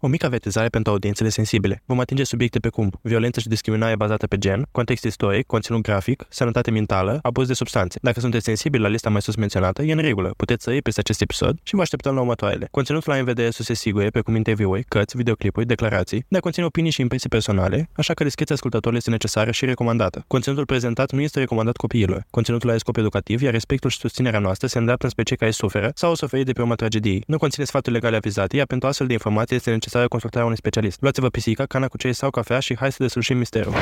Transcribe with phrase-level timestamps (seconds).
[0.00, 1.82] O mică avertizare pentru audiențele sensibile.
[1.86, 6.26] Vom atinge subiecte pe cum violență și discriminare bazată pe gen, context istoric, conținut grafic,
[6.28, 7.98] sănătate mentală, abuz de substanțe.
[8.02, 10.34] Dacă sunteți sensibili la lista mai sus menționată, e în regulă.
[10.36, 12.68] Puteți să iei peste acest episod și vă așteptăm la următoarele.
[12.70, 17.28] Conținutul la NVDS se sigure, precum interviuri, cărți, videoclipuri, declarații, dar conține opinii și impresii
[17.28, 20.24] personale, așa că discreția ascultătorului este necesară și recomandată.
[20.26, 22.24] Conținutul prezentat nu este recomandat copiilor.
[22.30, 25.90] Conținutul are scop educativ, iar respectul și susținerea noastră se îndreaptă spre cei care suferă
[25.94, 27.22] sau au suferit de pe urma tragediei.
[27.26, 31.00] Nu conține sfaturi legale avizate, iar pentru astfel de informații este necesară consultarea unui specialist.
[31.00, 33.72] Luați-vă pisica, cana cu ceai sau cafea și hai să deslușim misterul.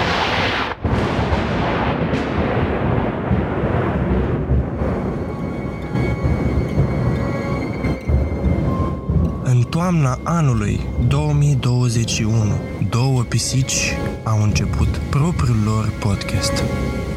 [9.42, 16.62] În toamna anului 2021, două pisici au început propriul lor podcast.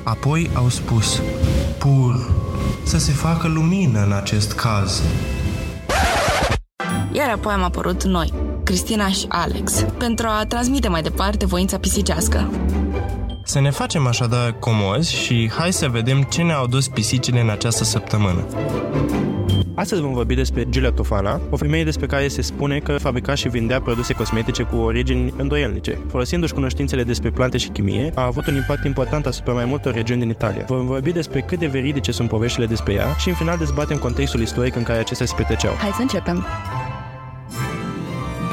[0.04, 1.22] Apoi au spus,
[1.78, 2.32] pur,
[2.84, 5.02] să se facă lumină în acest caz.
[7.12, 8.34] Iar apoi am apărut noi,
[8.64, 12.50] Cristina și Alex, pentru a transmite mai departe voința pisicească.
[13.44, 17.84] Să ne facem așadar comozi și hai să vedem ce ne-au dus pisicile în această
[17.84, 18.46] săptămână.
[19.80, 23.50] Astăzi vom vorbi despre Giulia Tofana, o femeie despre care se spune că fabrica și
[23.50, 25.98] vindea produse cosmetice cu origini îndoielnice.
[26.10, 30.20] Folosindu-și cunoștințele despre plante și chimie, a avut un impact important asupra mai multor regiuni
[30.20, 30.66] din Italia.
[30.68, 34.42] Vom vorbi despre cât de veridice sunt poveștile despre ea și în final dezbatem contextul
[34.42, 35.74] istoric în care acestea se petreceau.
[35.74, 36.46] Hai să începem!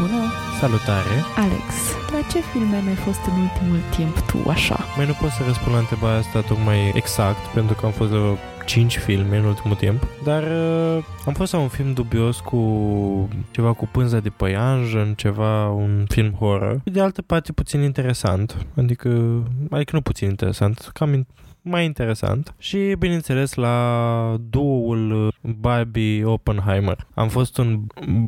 [0.00, 0.22] Bună!
[0.60, 1.14] Salutare!
[1.36, 1.64] Alex,
[2.12, 4.78] la ce filme mi-ai fost în ultimul timp tu așa?
[4.97, 8.36] Mai nu pot să răspund la întrebarea asta tocmai exact, pentru că am fost la
[8.67, 13.72] 5 filme în ultimul timp, dar uh, am fost la un film dubios cu ceva
[13.72, 16.81] cu pânza de păianjen, ceva, un film horror.
[16.84, 21.27] De altă parte puțin interesant, adică, adică nu puțin interesant, cam in-
[21.62, 27.06] mai interesant și, bineînțeles, la duoul Barbie Oppenheimer.
[27.14, 27.81] Am fost un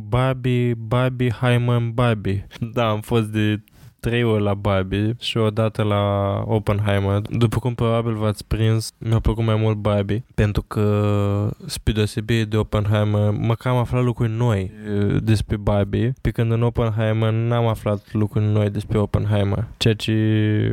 [0.07, 2.47] Barbie, Barbie, Heimer, Barbie.
[2.73, 3.61] Da, am fost de
[3.99, 7.21] trei ori la Barbie și o dată la Oppenheimer.
[7.29, 12.57] După cum probabil v-ați prins, mi-a plăcut mai mult Barbie, pentru că, spre deosebire de
[12.57, 18.03] Oppenheimer, măcar am aflat lucruri noi eh, despre Barbie, pe când în Oppenheimer n-am aflat
[18.11, 20.13] lucruri noi despre Oppenheimer, ceea ce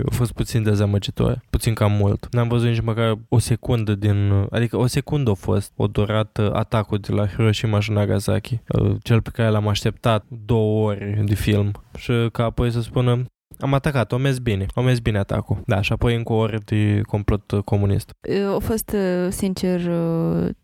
[0.06, 2.26] a fost puțin dezamăgitor, puțin cam mult.
[2.31, 6.98] N-am văzut nici măcar o secundă din, adică o secundă a fost o durat atacul
[6.98, 11.72] de la Hiroshima și Nagasaki, eh, cel pe care l-am așteptat două ori de film
[11.97, 13.16] și ca apoi să spună
[13.61, 15.62] am atacat, o mers bine, o mers bine atacul.
[15.67, 18.11] Da, și apoi încă o oră de complot comunist.
[18.55, 18.97] A fost,
[19.28, 19.81] sincer,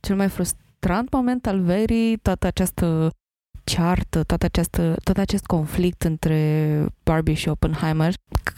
[0.00, 3.10] cel mai frustrant moment al verii, toată această
[3.64, 8.14] ceartă, toată această, tot acest conflict între Barbie și Oppenheimer,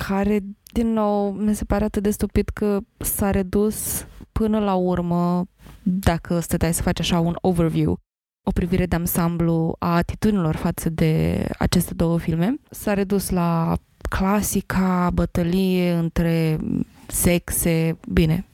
[0.06, 0.40] care,
[0.72, 5.44] din nou, mi se pare atât de stupid că s-a redus până la urmă,
[5.82, 7.98] dacă stăteai să faci așa un overview,
[8.46, 13.76] o privire de ansamblu a atitudinilor față de aceste două filme, s-a redus la
[14.18, 16.58] clasica bătălie între
[17.06, 18.46] sexe, bine,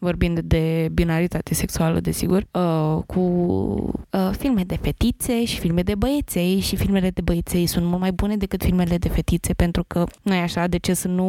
[0.00, 6.58] vorbind de binaritate sexuală, desigur, uh, cu uh, filme de fetițe și filme de băieței
[6.60, 10.34] și filmele de băieței sunt mult mai bune decât filmele de fetițe pentru că nu
[10.34, 11.26] e așa, de ce să nu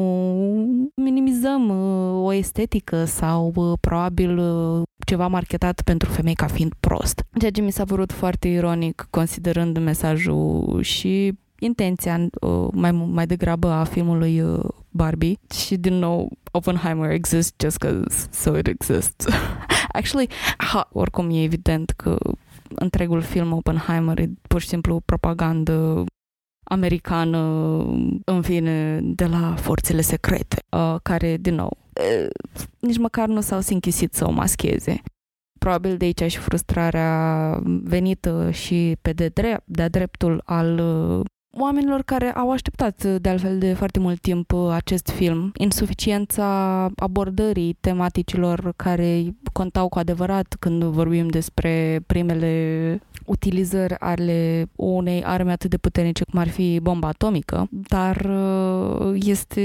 [0.96, 7.24] minimizăm uh, o estetică sau uh, probabil uh, ceva marketat pentru femei ca fiind prost.
[7.40, 13.68] Ceea ce mi s-a părut foarte ironic considerând mesajul și intenția uh, mai, mai degrabă
[13.68, 19.26] a filmului uh, Barbie și din nou Oppenheimer exists just cause so it exists.
[20.00, 22.18] Actually, ha, oricum e evident că
[22.76, 26.06] întregul film Oppenheimer e pur și simplu propagandă
[26.64, 27.38] americană,
[28.26, 32.30] în fine, de la forțele secrete, uh, care, din nou, uh,
[32.80, 35.02] nici măcar nu s-au sinchisit să o mascheze.
[35.60, 41.26] Probabil de aici și frustrarea venită și pe de, drept, de dreptul al uh,
[41.60, 46.46] oamenilor care au așteptat de altfel de foarte mult timp acest film, insuficiența
[46.96, 55.70] abordării tematicilor care contau cu adevărat când vorbim despre primele utilizări ale unei arme atât
[55.70, 58.30] de puternice cum ar fi bomba atomică, dar
[59.14, 59.62] este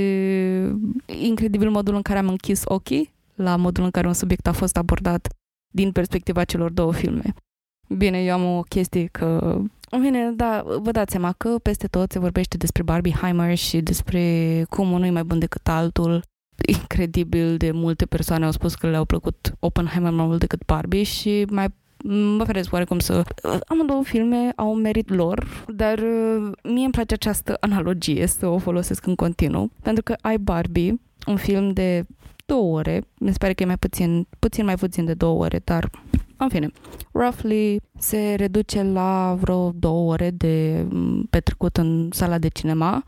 [1.07, 4.77] incredibil modul în care am închis ochii la modul în care un subiect a fost
[4.77, 5.29] abordat
[5.75, 7.35] din perspectiva celor două filme.
[7.89, 9.61] Bine, eu am o chestie că
[10.01, 14.23] Bine, da, vă dați seama că peste tot se vorbește despre Barbie Heimer și despre
[14.69, 16.23] cum unul e mai bun decât altul.
[16.67, 21.47] Incredibil de multe persoane au spus că le-au plăcut Oppenheimer mai mult decât Barbie și
[21.51, 21.69] mai
[22.37, 23.25] mă feresc oarecum să...
[23.67, 25.99] Amândouă filme au un merit lor, dar
[26.63, 31.37] mie îmi place această analogie să o folosesc în continuu, pentru că ai Barbie, un
[31.37, 32.07] film de
[32.47, 35.61] două ore, mi se pare că e mai puțin, puțin mai puțin de două ore,
[35.65, 35.91] dar
[36.43, 36.71] În fine,
[37.13, 43.05] roughly se reduce la vreo două ore de mm, petrecut în sala de cinema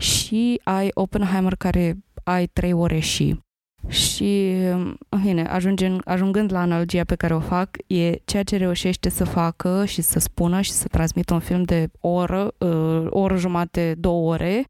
[0.00, 3.40] și ai Oppenheimer care ai trei ore și.
[3.88, 4.52] Și,
[5.08, 9.24] în fine, ajungând, ajungând la analogia pe care o fac, e ceea ce reușește să
[9.24, 13.36] facă și să spună și să transmită un film de o oră, uh, o oră
[13.36, 14.64] jumate, două ore,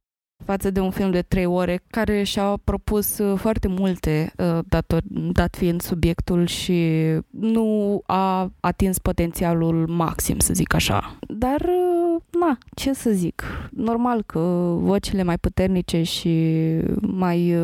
[0.45, 5.03] față de un film de trei ore care și-a propus uh, foarte multe uh, dator,
[5.33, 7.01] dat fiind subiectul și
[7.31, 11.19] nu a atins potențialul maxim, să zic așa.
[11.29, 14.39] Dar, uh, na, ce să zic, normal că
[14.79, 16.57] vocile mai puternice și
[17.01, 17.55] mai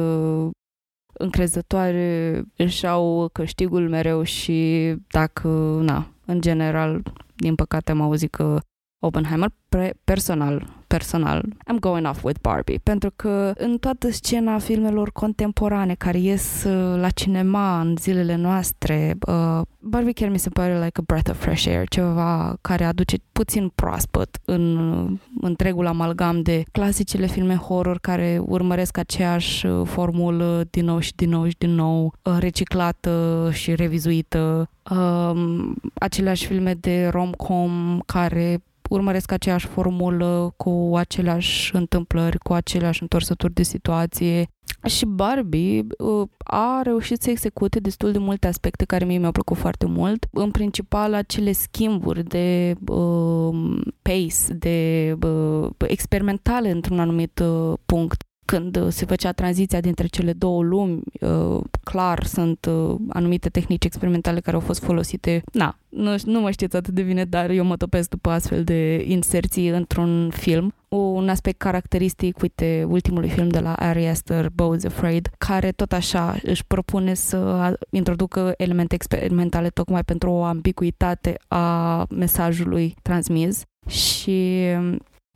[1.13, 5.49] încrezătoare își au câștigul mereu și dacă,
[5.83, 7.03] na, în general,
[7.37, 8.61] din păcate am auzit că
[9.05, 10.67] Oppenheimer pre- personal,
[10.97, 16.65] personal, I'm going off with Barbie, pentru că în toată scena filmelor contemporane care ies
[16.65, 21.31] uh, la cinema în zilele noastre, uh, Barbie chiar mi se pare like a breath
[21.31, 25.11] of fresh air, ceva care aduce puțin proaspăt în uh,
[25.41, 31.31] întregul amalgam de clasicele filme horror care urmăresc aceeași uh, formulă din nou și din
[31.31, 38.62] nou și din nou, uh, reciclată și revizuită, uh, aceleași filme de rom-com care
[38.93, 44.47] urmăresc aceeași formulă cu aceleași întâmplări, cu aceleași întorsături de situație.
[44.87, 49.56] Și Barbie uh, a reușit să execute destul de multe aspecte care mie mi-au plăcut
[49.56, 50.27] foarte mult.
[50.31, 58.77] În principal acele schimburi de uh, pace, de uh, experimentale într-un anumit uh, punct când
[58.77, 64.40] uh, se făcea tranziția dintre cele două lumi, uh, clar sunt uh, anumite tehnici experimentale
[64.40, 65.43] care au fost folosite.
[65.52, 69.05] Na, nu, nu mă știți atât de bine, dar eu mă topesc după astfel de
[69.06, 70.75] inserții într-un film.
[70.88, 76.37] Un aspect caracteristic, uite, ultimului film de la Ari Aster, Bo's Afraid, care tot așa
[76.43, 84.67] își propune să introducă elemente experimentale tocmai pentru o ambiguitate a mesajului transmis și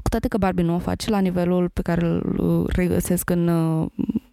[0.03, 3.87] cu toate că Barbie nu o face la nivelul pe care îl regăsesc în uh,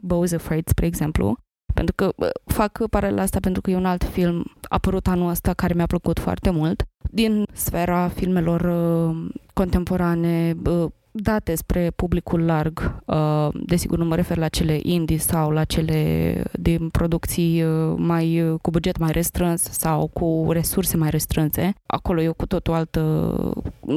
[0.07, 1.37] Bo's Afraid, spre exemplu,
[1.73, 2.13] pentru că
[2.45, 6.19] fac paralela asta pentru că e un alt film apărut anul ăsta care mi-a plăcut
[6.19, 6.83] foarte mult.
[7.11, 13.01] Din sfera filmelor uh, contemporane, uh, date spre publicul larg.
[13.05, 18.41] Uh, desigur, nu mă refer la cele indie sau la cele din producții uh, mai
[18.41, 21.73] uh, cu buget mai restrâns sau cu resurse mai restrânse.
[21.85, 23.33] Acolo e cu tot o altă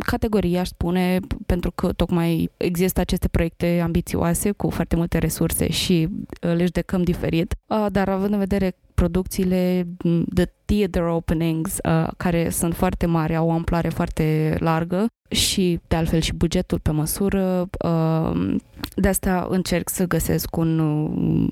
[0.07, 6.09] categorie, aș spune, pentru că tocmai există aceste proiecte ambițioase cu foarte multe resurse și
[6.41, 7.55] le judecăm diferit.
[7.89, 9.87] Dar având în vedere producțiile
[10.27, 15.97] de theater openings, uh, care sunt foarte mari, au o amploare foarte largă și, de
[15.97, 17.69] altfel, și bugetul pe măsură.
[17.85, 18.57] Uh,
[18.95, 20.79] de asta încerc să găsesc un,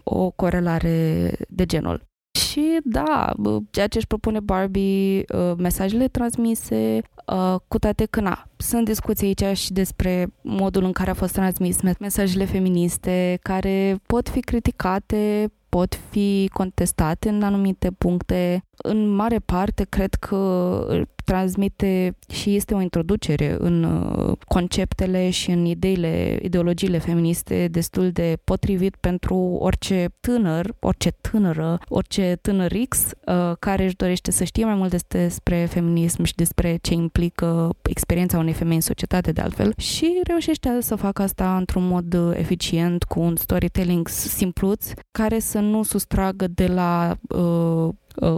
[0.04, 2.02] o corelare de genul.
[2.38, 3.32] Și da,
[3.70, 9.26] ceea ce își propune Barbie, uh, mesajele transmise, uh, cu toate că na, sunt discuții
[9.26, 15.52] aici și despre modul în care a fost transmis mesajele feministe, care pot fi criticate,
[15.74, 18.64] pot fi contestate în anumite puncte.
[18.76, 25.64] În mare parte, cred că transmite și este o introducere în uh, conceptele și în
[25.64, 33.84] ideile, ideologiile feministe destul de potrivit pentru orice tânăr, orice tânără, orice tânărix uh, care
[33.84, 38.74] își dorește să știe mai mult despre feminism și despre ce implică experiența unei femei
[38.74, 39.72] în societate de altfel.
[39.76, 45.82] Și reușește să facă asta într-un mod eficient cu un storytelling simpluț care să nu
[45.82, 47.94] sustragă de la uh, uh,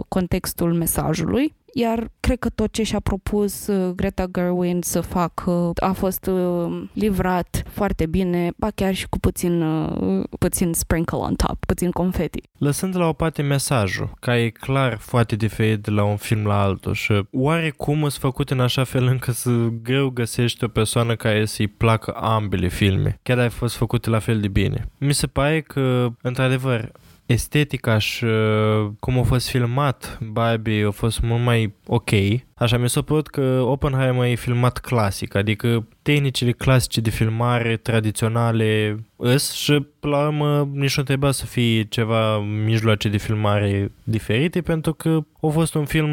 [0.07, 5.91] contextul mesajului iar cred că tot ce și-a propus uh, Greta Gerwin să facă a
[5.91, 11.65] fost uh, livrat foarte bine, ba chiar și cu puțin, uh, puțin sprinkle on top,
[11.65, 12.41] puțin confeti.
[12.57, 16.61] Lăsând la o parte mesajul, care e clar foarte diferit de la un film la
[16.61, 21.45] altul și oarecum sunt făcut în așa fel încât să greu găsești o persoană care
[21.45, 24.89] să-i placă ambele filme, chiar dacă ai fost făcute la fel de bine.
[24.97, 26.91] Mi se pare că, într-adevăr,
[27.27, 32.09] estetica și uh, cum a fost filmat Barbie a fost mult mai ok.
[32.55, 38.99] Așa mi s-a părut că Oppenheimer e filmat clasic, adică tehnicile clasice de filmare tradiționale
[39.15, 44.93] îs și la urmă nici nu trebuia să fie ceva mijloace de filmare diferite pentru
[44.93, 46.09] că a fost un film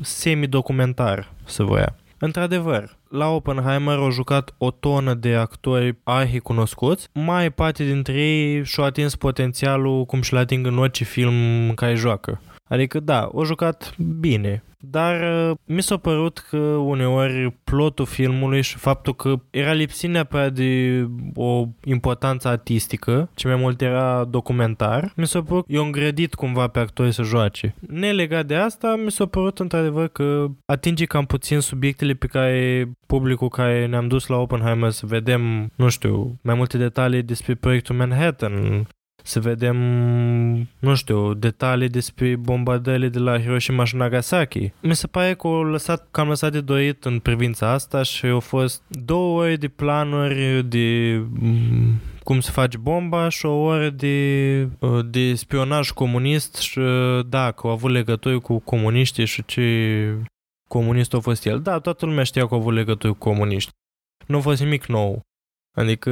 [0.00, 1.96] semi-documentar, să voia.
[2.18, 8.64] Într-adevăr, la Oppenheimer au jucat o tonă de actori arhi cunoscuți, mai parte dintre ei
[8.64, 11.34] și-au atins potențialul cum și-l ating în orice film
[11.68, 12.40] în care joacă.
[12.68, 18.76] Adică, da, o jucat bine, dar uh, mi s-a părut că uneori plotul filmului și
[18.76, 21.04] faptul că era lipsit neapărat de
[21.34, 26.78] o importanță artistică, ci mai mult era documentar, mi s-a părut, i-a îngrădit cumva pe
[26.78, 27.74] actori să joace.
[27.88, 33.48] Nelegat de asta, mi s-a părut într-adevăr că atinge cam puțin subiectele pe care publicul
[33.48, 38.86] care ne-am dus la Oppenheimer să vedem, nu știu, mai multe detalii despre proiectul Manhattan,
[39.26, 39.76] să vedem,
[40.78, 44.72] nu știu, detalii despre bombardările de la Hiroshima și Nagasaki.
[44.82, 48.26] Mi se pare că au lăsat, că am lăsat de dorit în privința asta și
[48.26, 53.90] au fost două ore de planuri de mm, cum să faci bomba și o oră
[53.90, 54.68] de,
[55.10, 56.80] de spionaj comunist și
[57.28, 60.28] da, că au avut legături cu comuniștii și ce
[60.68, 61.60] comunist a fost el.
[61.60, 63.70] Da, toată lumea știa că au avut legături cu comuniști.
[64.26, 65.20] Nu a fost nimic nou.
[65.74, 66.10] Adică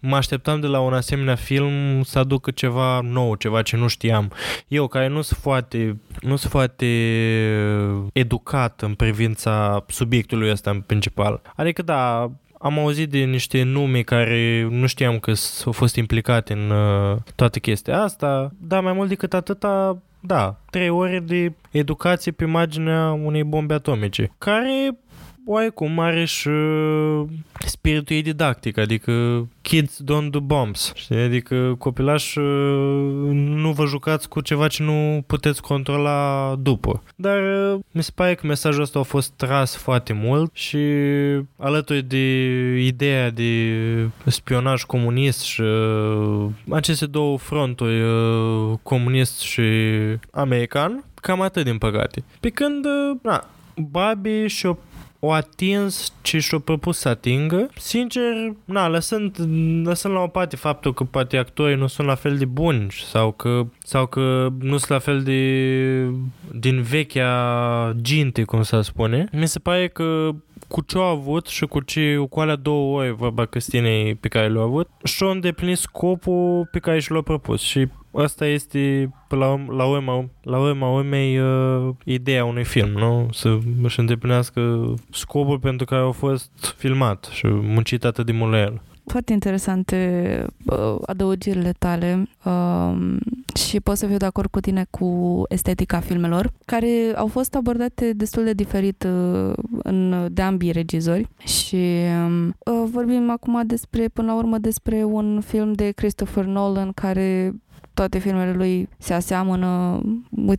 [0.00, 4.32] mă așteptam de la un asemenea film să aducă ceva nou, ceva ce nu știam.
[4.68, 6.86] Eu, care nu sunt foarte, nu sunt foarte
[8.12, 11.40] educat în privința subiectului ăsta în principal.
[11.56, 15.32] Adică, da, am auzit de niște nume care nu știam că
[15.64, 20.88] au fost implicate în uh, toată chestia asta, dar mai mult decât atâta, da, trei
[20.88, 24.98] ore de educație pe marginea unei bombe atomice, care
[25.46, 27.22] oarecum are și uh,
[27.66, 31.16] spiritul ei didactic, adică kids don't do bombs, știi?
[31.16, 32.44] Adică copilași uh,
[33.32, 37.02] nu vă jucați cu ceva ce nu puteți controla după.
[37.16, 40.78] Dar uh, mi se pare că mesajul ăsta a fost tras foarte mult și
[41.56, 42.16] alături de
[42.78, 43.72] ideea de
[44.26, 45.62] spionaj comunist și
[46.70, 48.02] aceste două fronturi,
[48.82, 49.62] comunist și
[50.30, 52.24] american, cam atât din păcate.
[52.40, 52.84] Pe când,
[53.22, 54.76] na, Barbie și-o
[55.20, 57.68] o atins ce și-o propus să atingă.
[57.76, 58.22] Sincer,
[58.64, 59.36] na, lăsând,
[59.84, 63.32] lăsând la o parte faptul că poate actorii nu sunt la fel de buni sau
[63.32, 65.40] că, sau că nu sunt la fel de
[66.58, 70.30] din vechea ginte, cum să spune, mi se pare că
[70.68, 74.48] cu ce au avut și cu ce cu alea două ore, vorba Cristinei pe care
[74.48, 77.60] le-au avut, și-au îndeplinit scopul pe care și l-au propus.
[77.60, 83.28] Și asta este, la, la urma, la urma urmei, uh, ideea unui film, nu?
[83.32, 88.60] Să își îndeplinească scopul pentru care au fost filmat și muncit atât de mult la
[88.60, 93.16] el foarte interesante uh, adăugirile tale uh,
[93.54, 98.12] și pot să fiu de acord cu tine cu estetica filmelor, care au fost abordate
[98.12, 99.52] destul de diferit uh,
[99.82, 101.76] în, de ambii regizori și
[102.64, 107.52] uh, vorbim acum despre, până la urmă, despre un film de Christopher Nolan care
[107.94, 110.00] toate filmele lui se aseamănă.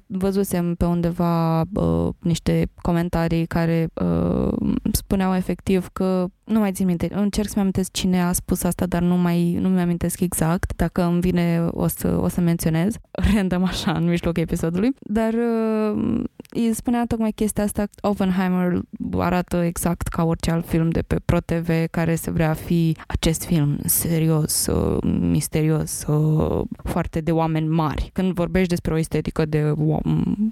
[0.07, 4.53] Văzusem pe undeva uh, niște comentarii care uh,
[4.91, 9.01] spuneau efectiv că nu mai țin minte, încerc să-mi amintesc cine a spus asta, dar
[9.01, 10.75] nu mai nu mi amintesc exact.
[10.75, 12.95] Dacă îmi vine, o să, o să menționez,
[13.33, 14.89] random așa, în mijlocul episodului.
[14.99, 16.40] Dar uh, îi
[16.73, 18.81] spunea tocmai chestia asta, Oppenheimer
[19.17, 23.79] arată exact ca orice alt film de pe ProTV care se vrea fi acest film
[23.85, 28.09] serios, uh, misterios, uh, foarte de oameni mari.
[28.13, 29.73] Când vorbești despre o estetică de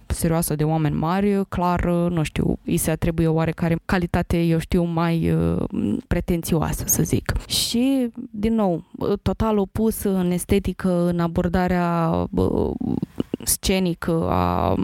[0.08, 4.84] serioasă de oameni mari, clar, uh, nu știu, îi se atribuie oarecare calitate, eu știu,
[4.84, 5.38] mai
[6.08, 7.34] pretențioasă, să zic.
[7.48, 8.84] Și, din nou,
[9.22, 12.12] total opus în estetică, în abordarea
[13.44, 14.76] scenică a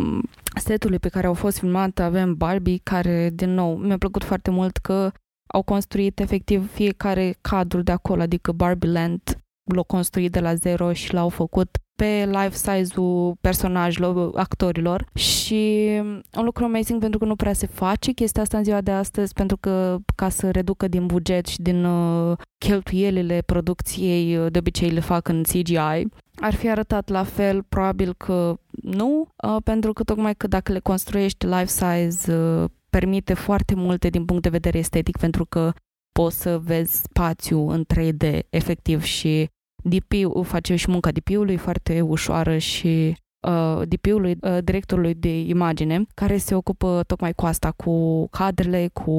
[0.55, 4.77] setului pe care au fost filmate avem Barbie, care, din nou, mi-a plăcut foarte mult
[4.77, 5.11] că
[5.47, 10.93] au construit efectiv fiecare cadru de acolo, adică Barbie Land l-au construit de la zero
[10.93, 15.05] și l-au făcut pe life size-ul personajelor, actorilor.
[15.13, 15.89] Și
[16.37, 19.33] un lucru amazing pentru că nu prea se face chestia asta în ziua de astăzi
[19.33, 24.89] pentru că ca să reducă din buget și din uh, cheltuielile producției uh, de obicei
[24.89, 30.03] le fac în CGI ar fi arătat la fel, probabil că nu, uh, pentru că
[30.03, 34.77] tocmai că dacă le construiești life size uh, permite foarte multe din punct de vedere
[34.77, 35.71] estetic pentru că
[36.11, 39.49] poți să vezi spațiu în 3D efectiv și
[39.87, 43.15] DP face și munca DP-ului foarte ușoară și
[43.47, 49.11] uh, DP-ului, uh, directorului de imagine, care se ocupă tocmai cu asta, cu cadrele, cu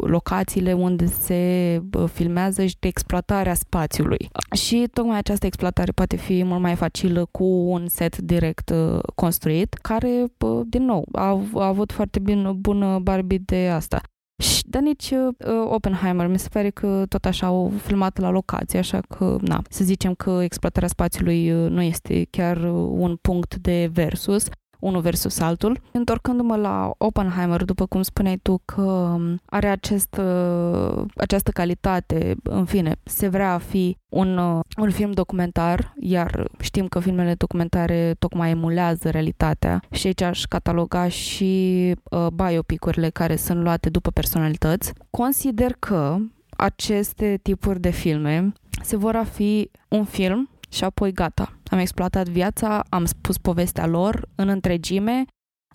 [0.00, 4.28] locațiile unde se uh, filmează și de exploatarea spațiului.
[4.56, 9.74] Și tocmai această exploatare poate fi mult mai facilă cu un set direct uh, construit,
[9.74, 14.00] care, uh, din nou, a, a avut foarte bine, bună Barbie de asta.
[14.64, 15.34] Dar nici uh,
[15.64, 19.84] Oppenheimer, mi se pare că tot așa au filmat la locație, așa că, na, să
[19.84, 24.46] zicem că exploatarea spațiului uh, nu este chiar uh, un punct de versus.
[24.82, 25.80] Unul versus altul.
[25.92, 32.64] Întorcându-mă la Oppenheimer, după cum spuneai tu că um, are acest, uh, această calitate, în
[32.64, 38.14] fine, se vrea a fi un, uh, un film documentar, iar știm că filmele documentare
[38.18, 44.92] tocmai emulează realitatea și aici aș cataloga și uh, biopicurile care sunt luate după personalități.
[45.10, 46.16] Consider că
[46.56, 51.52] aceste tipuri de filme se vor a fi un film și apoi gata.
[51.72, 55.24] Am exploatat viața, am spus povestea lor în întregime,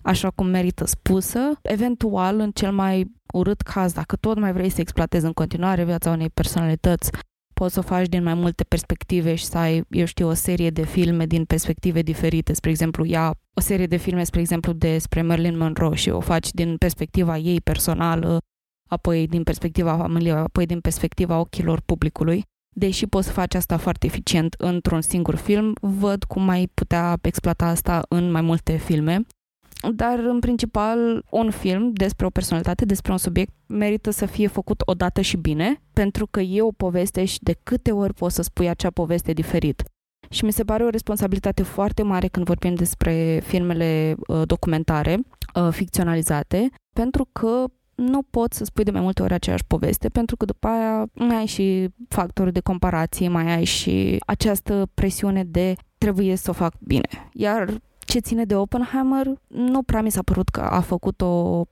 [0.02, 1.58] așa cum merită spusă.
[1.62, 6.10] Eventual, în cel mai urât caz, dacă tot mai vrei să exploatezi în continuare viața
[6.10, 7.10] unei personalități,
[7.54, 10.70] poți să o faci din mai multe perspective și să ai, eu știu, o serie
[10.70, 12.52] de filme din perspective diferite.
[12.52, 16.50] Spre exemplu, ia o serie de filme, spre exemplu, despre Marilyn Monroe și o faci
[16.50, 18.38] din perspectiva ei personală,
[18.90, 22.44] apoi din perspectiva familiei, apoi din perspectiva ochilor publicului.
[22.76, 27.66] Deși poți să faci asta foarte eficient într-un singur film, văd cum ai putea exploata
[27.66, 29.26] asta în mai multe filme.
[29.94, 34.82] Dar, în principal, un film despre o personalitate, despre un subiect, merită să fie făcut
[34.84, 38.68] odată și bine, pentru că e o poveste și de câte ori poți să spui
[38.68, 39.82] acea poveste diferit.
[40.30, 45.18] Și mi se pare o responsabilitate foarte mare când vorbim despre filmele uh, documentare,
[45.54, 47.64] uh, ficționalizate, pentru că
[47.98, 51.36] nu poți să spui de mai multe ori aceeași poveste, pentru că după aia mai
[51.36, 56.74] ai și factori de comparație, mai ai și această presiune de trebuie să o fac
[56.80, 57.08] bine.
[57.32, 61.64] Iar ce ține de Oppenheimer, nu prea mi s-a părut că a făcut o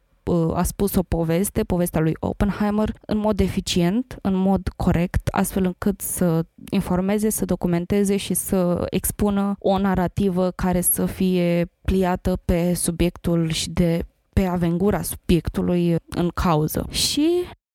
[0.55, 6.01] a spus o poveste, povestea lui Oppenheimer, în mod eficient, în mod corect, astfel încât
[6.01, 13.51] să informeze, să documenteze și să expună o narrativă care să fie pliată pe subiectul
[13.51, 14.07] și de
[14.41, 16.87] pe avengura subiectului în cauză.
[16.91, 17.29] Și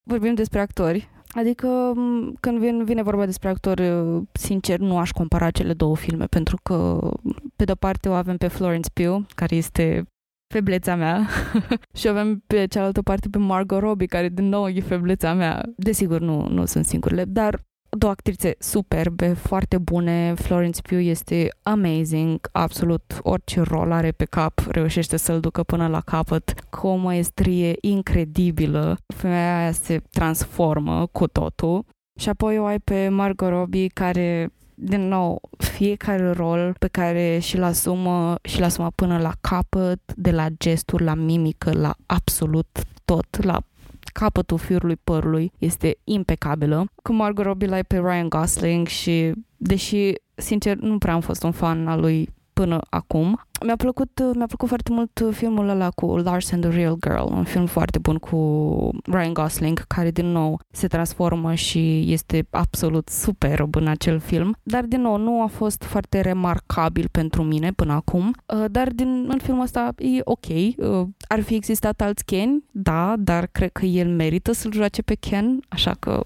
[0.09, 1.09] vorbim despre actori.
[1.27, 1.93] Adică
[2.39, 3.91] când vine, vine vorba despre actori,
[4.31, 7.09] sincer, nu aș compara cele două filme, pentru că
[7.55, 10.05] pe de-o parte o avem pe Florence Pugh, care este
[10.53, 11.27] febleța mea
[11.99, 15.63] și avem pe cealaltă parte pe Margot Robbie, care din nou e febleța mea.
[15.75, 17.59] Desigur, nu, nu sunt singurele, dar
[17.97, 20.33] două actrițe superbe, foarte bune.
[20.33, 26.01] Florence Pugh este amazing, absolut orice rol are pe cap reușește să-l ducă până la
[26.01, 28.97] capăt cu o maestrie incredibilă.
[29.15, 31.85] Femeia aia se transformă cu totul.
[32.19, 34.51] Și apoi o ai pe Margot Robbie care
[34.83, 40.47] din nou, fiecare rol pe care și-l asumă, și-l asumă până la capăt, de la
[40.49, 42.67] gesturi, la mimică, la absolut
[43.05, 43.61] tot, la
[44.11, 46.85] capătul firului părului este impecabilă.
[47.03, 51.51] Cu Margot Robbie l pe Ryan Gosling și, deși, sincer, nu prea am fost un
[51.51, 53.41] fan al lui până acum.
[53.65, 57.43] Mi-a plăcut, mi-a plăcut foarte mult filmul ăla cu Lars and the Real Girl, un
[57.43, 58.37] film foarte bun cu
[59.03, 64.83] Ryan Gosling, care din nou se transformă și este absolut superb în acel film, dar
[64.83, 69.37] din nou nu a fost foarte remarcabil pentru mine până acum, uh, dar din, în
[69.37, 70.47] filmul ăsta e ok.
[70.47, 75.15] Uh, ar fi existat alți Ken, da, dar cred că el merită să-l joace pe
[75.15, 76.23] Ken, așa că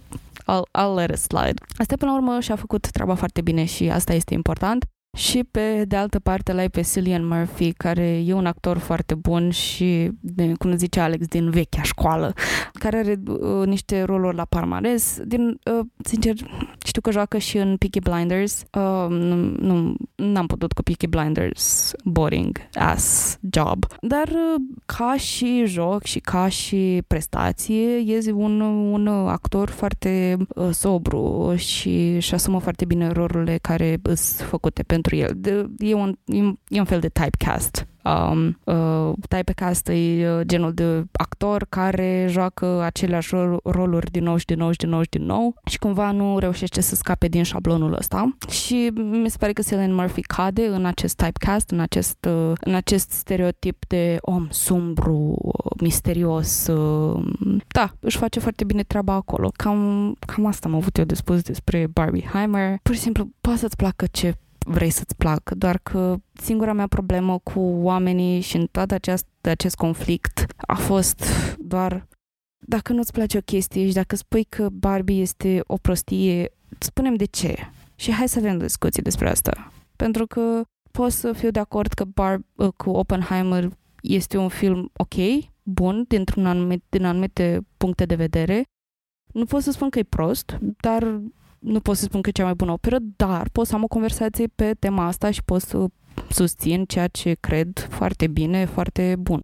[0.48, 1.62] I'll, I'll let it slide.
[1.78, 4.86] Asta până la urmă și-a făcut treaba foarte bine și asta este important.
[5.16, 9.50] Și pe de altă parte l-ai pe Cillian Murphy, care e un actor foarte bun
[9.50, 12.34] și, de, cum zice Alex, din vechea școală,
[12.74, 15.20] care are uh, niște roluri la parmares.
[15.26, 16.34] Din, uh, sincer,
[16.86, 18.64] știu că joacă și în Peaky Blinders.
[18.72, 23.86] Uh, nu, nu, n-am putut cu Peaky Blinders, boring ass job.
[24.02, 30.70] Dar uh, ca și joc și ca și prestație, e un, un actor foarte uh,
[30.72, 35.34] sobru și și asumă foarte bine rolurile care sunt făcute pentru pentru el.
[35.36, 36.18] De, e, un,
[36.68, 37.88] e un fel de typecast.
[38.06, 39.94] Um, uh, typecast e
[40.30, 44.90] uh, genul de actor care joacă aceleași roluri din nou și din nou și din
[44.90, 49.30] nou și din nou și cumva nu reușește să scape din șablonul ăsta și mi
[49.30, 53.86] se pare că Cillian Murphy cade în acest typecast, în acest, uh, în acest stereotip
[53.88, 55.38] de om sumbru,
[55.82, 56.68] misterios.
[56.68, 57.26] Uh,
[57.68, 59.52] da, își face foarte bine treaba acolo.
[59.56, 62.78] Cam, cam asta am avut eu de spus despre Barbie Heimer.
[62.82, 67.40] Pur și simplu, poate să-ți placă ce vrei să-ți placă, doar că singura mea problemă
[67.40, 71.26] cu oamenii și în tot acest, acest conflict a fost
[71.60, 72.08] doar
[72.68, 77.26] dacă nu-ți place o chestie și dacă spui că Barbie este o prostie, spunem de
[77.26, 77.56] ce.
[77.96, 79.72] Și hai să avem discuții despre asta.
[79.96, 83.70] Pentru că pot să fiu de acord că Bar- cu Oppenheimer
[84.02, 85.14] este un film ok,
[85.64, 88.64] bun, dintr-un anumit, din anumite puncte de vedere.
[89.34, 91.22] Nu pot să spun că e prost, dar
[91.66, 93.88] nu pot să spun că e cea mai bună operă, dar pot să am o
[93.88, 95.86] conversație pe tema asta și pot să
[96.30, 99.40] susțin ceea ce cred foarte bine, foarte bun.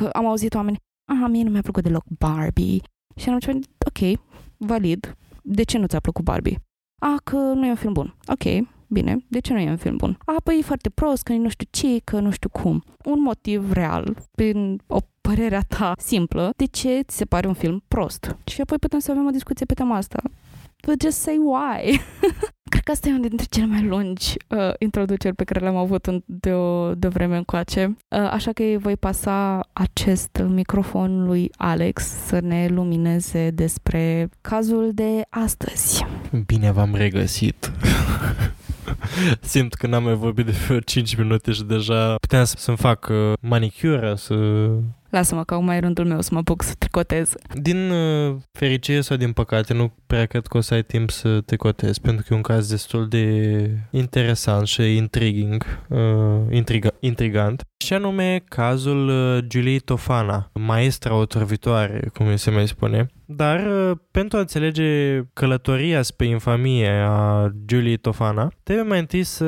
[0.00, 0.76] Că am auzit oameni,
[1.22, 2.80] a, mie nu mi-a plăcut deloc Barbie.
[3.16, 3.54] Și am zis,
[3.86, 4.20] ok,
[4.56, 5.16] valid.
[5.42, 6.58] De ce nu ți-a plăcut Barbie?
[7.00, 8.14] A, că nu e un film bun.
[8.26, 10.18] Ok, bine, de ce nu e un film bun?
[10.24, 12.84] A, păi e foarte prost, că nu știu ce, că nu știu cum.
[13.04, 17.82] Un motiv real, prin o părerea ta simplă, de ce ți se pare un film
[17.88, 18.36] prost?
[18.46, 20.22] Și apoi putem să avem o discuție pe tema asta.
[20.86, 22.00] But just say why.
[22.72, 26.06] Cred că asta e unul dintre cele mai lungi uh, introduceri pe care le-am avut
[26.06, 27.96] în, de, o, de vreme încoace.
[28.08, 34.90] Uh, așa că îi voi pasa acest microfon lui Alex să ne lumineze despre cazul
[34.94, 36.04] de astăzi.
[36.46, 37.72] Bine v-am regăsit.
[39.40, 44.14] Simt că n-am mai vorbit de 5 minute și deja puteam să-mi fac uh, manicură,
[44.14, 44.34] să
[45.12, 47.34] Lasă-mă că mai e rândul meu să mă apuc să tricotez.
[47.54, 51.40] Din uh, fericire sau din păcate, nu prea cred că o să ai timp să
[51.40, 55.98] tricotezi, pentru că e un caz destul de interesant și intriguing, uh,
[56.50, 57.62] intriga, intrigant.
[57.84, 63.06] Și anume cazul uh, Julie Tofana, maestra otrăvitoare, cum se mai spune.
[63.24, 69.46] Dar uh, pentru a înțelege călătoria spre infamie a Julie Tofana, trebuie mai întâi să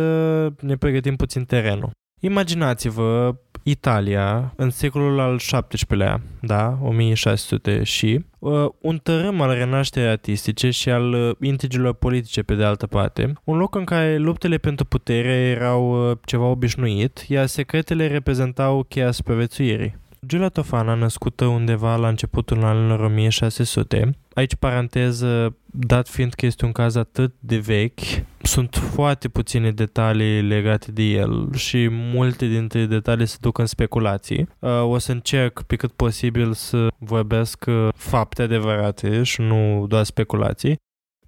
[0.61, 1.91] ne pregătim puțin terenul.
[2.21, 10.71] Imaginați-vă Italia, în secolul al XVII-lea, da, 1600 și, uh, un tărâm al renașterii artistice
[10.71, 14.85] și al uh, intrigilor politice pe de altă parte, un loc în care luptele pentru
[14.85, 19.97] putere erau uh, ceva obișnuit, iar secretele reprezentau cheia supraviețuirii.
[20.27, 26.73] Giulia Tofana, născută undeva la începutul anilor 1600, aici paranteză, dat fiind că este un
[26.73, 28.01] caz atât de vechi,
[28.47, 34.49] sunt foarte puține detalii legate de el și multe dintre detalii se duc în speculații.
[34.59, 40.05] Uh, o să încerc pe cât posibil să vorbesc uh, fapte adevărate și nu doar
[40.05, 40.77] speculații.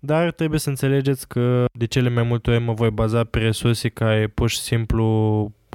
[0.00, 3.88] Dar trebuie să înțelegeți că de cele mai multe ori mă voi baza pe resurse
[3.88, 5.04] care pur și simplu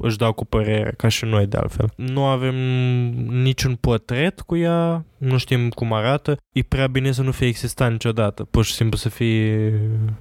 [0.02, 1.92] își dau cu părere, ca și noi de altfel.
[1.96, 2.54] Nu avem
[3.42, 6.36] niciun portret cu ea, nu știm cum arată.
[6.52, 8.44] E prea bine să nu fie existat niciodată.
[8.44, 9.72] Pur și simplu să fie,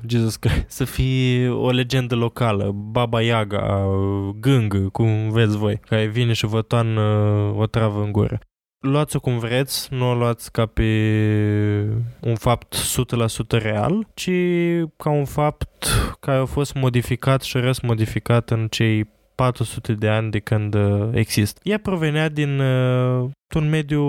[0.08, 3.86] Jesus Christ, să fie o legendă locală, Baba Yaga,
[4.40, 7.02] gâng, cum veți voi, care vine și vă toană
[7.58, 8.40] o travă în gură
[8.82, 10.84] luați-o cum vreți, nu o luați ca pe
[12.22, 12.76] un fapt
[13.56, 14.32] 100% real, ci
[14.98, 15.88] ca un fapt
[16.20, 21.60] care a fost modificat și răsmodificat în cei 400 de ani de când uh, există.
[21.64, 24.04] Ea provenea din uh, un mediu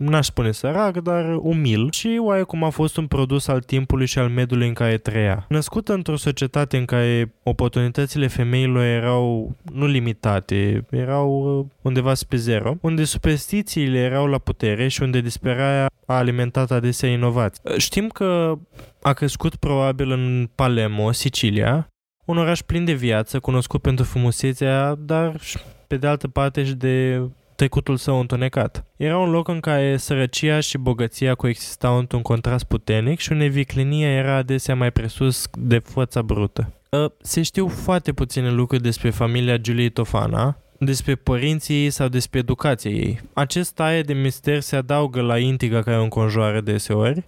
[0.00, 4.28] n-aș spune sărac, dar umil și oarecum a fost un produs al timpului și al
[4.28, 5.44] mediului în care trăia.
[5.48, 12.74] Născută într-o societate în care oportunitățile femeilor erau nu limitate, erau uh, undeva spre zero,
[12.80, 17.62] unde superstițiile erau la putere și unde disperarea a alimentat adesea inovații.
[17.76, 18.58] Știm că
[19.02, 21.88] a crescut probabil în Palermo, Sicilia,
[22.30, 25.40] un oraș plin de viață, cunoscut pentru frumusețea, dar
[25.86, 27.22] pe de altă parte și de
[27.54, 28.84] trecutul său întunecat.
[28.96, 34.10] Era un loc în care sărăcia și bogăția coexistau într-un contrast puternic și unde viclenia
[34.10, 36.72] era adesea mai presus de forța brută.
[36.92, 42.38] Ă, se știu foarte puține lucruri despre familia Julie Tofana, despre părinții ei sau despre
[42.38, 43.20] educația ei.
[43.32, 47.26] Acest aer de mister se adaugă la intriga care o înconjoară deseori,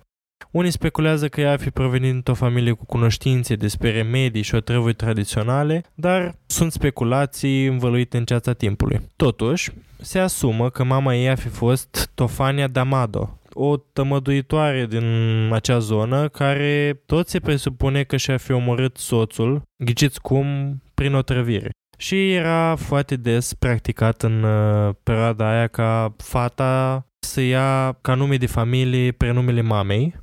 [0.50, 4.94] unii speculează că ea ar fi provenit dintr-o familie cu cunoștințe despre remedii și otrăvuri
[4.94, 9.00] tradiționale, dar sunt speculații învăluite în ceața timpului.
[9.16, 15.04] Totuși, se asumă că mama ei ar fi fost Tofania Damado, o tămăduitoare din
[15.52, 21.70] acea zonă care tot se presupune că și-ar fi omorât soțul, ghiciți cum, prin otrăvire.
[21.98, 28.36] Și era foarte des practicat în uh, perioada aia ca fata să ia ca nume
[28.36, 30.21] de familie prenumele mamei Uh,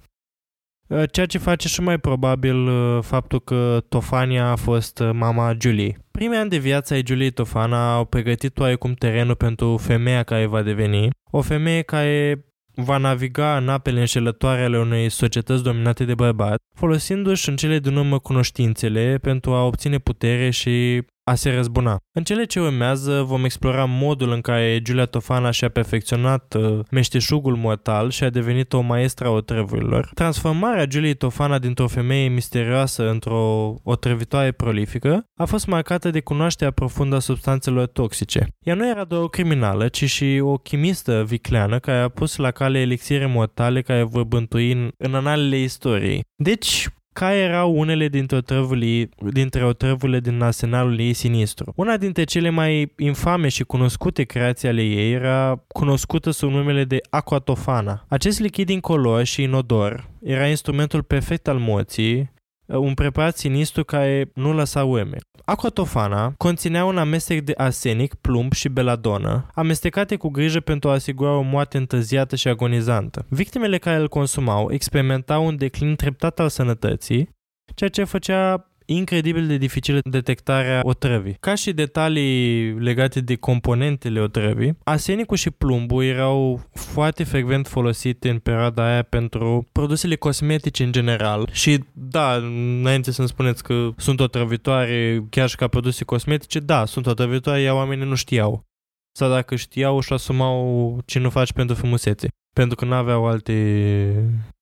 [1.12, 5.98] ceea ce face și mai probabil uh, faptul că Tofania a fost uh, mama Julie.
[6.12, 10.62] Primii ani de viață ai Julie Tofana au pregătit oarecum terenul pentru femeia care va
[10.62, 12.44] deveni, o femeie care
[12.76, 17.96] va naviga în apele înșelătoare ale unei societăți dominate de bărbați, folosindu-și în cele din
[17.96, 21.98] urmă cunoștințele pentru a obține putere și a se răzbuna.
[22.12, 27.56] În cele ce urmează vom explora modul în care Giulia Tofana și-a perfecționat uh, meșteșugul
[27.56, 30.10] mortal și a devenit o maestră a otrăvurilor.
[30.14, 37.16] Transformarea Giuliei Tofana dintr-o femeie misterioasă într-o otrăvitoare prolifică a fost marcată de cunoașterea profundă
[37.16, 38.48] a substanțelor toxice.
[38.60, 42.52] Ea nu era doar o criminală, ci și o chimistă vicleană care a pus la
[42.52, 46.24] cale elixire mortale care vor bântui în, în analele istoriei.
[46.36, 46.88] Deci,
[47.20, 51.74] care erau unele dintre otrăvurile, dintre otrăvurile din arsenalul ei sinistru.
[51.76, 56.98] Una dintre cele mai infame și cunoscute creații ale ei era cunoscută sub numele de
[57.10, 58.06] aquatofana.
[58.08, 62.32] Acest lichid incolor și inodor era instrumentul perfect al morții,
[62.78, 65.18] un preparat sinistru care nu lăsa urme.
[65.46, 71.38] Aquatofana conținea un amestec de arsenic, plumb și beladonă, amestecate cu grijă pentru a asigura
[71.38, 73.26] o moarte întârziată și agonizantă.
[73.30, 77.30] Victimele care îl consumau experimentau un declin treptat al sănătății,
[77.76, 81.38] ceea ce făcea incredibil de dificilă detectarea otrăvii.
[81.40, 88.40] Ca și detalii legate de componentele otrăvii, arsenicul și plumbul erau foarte frecvent folosite în
[88.40, 92.34] perioada aia pentru produsele cosmetice în general și da,
[92.80, 97.76] înainte să-mi spuneți că sunt otrăvitoare chiar și ca produse cosmetice, da, sunt otrăvitoare, iar
[97.76, 98.68] oamenii nu știau.
[99.12, 102.28] Sau dacă știau, își asumau ce nu faci pentru frumusețe.
[102.56, 103.54] Pentru că nu aveau alte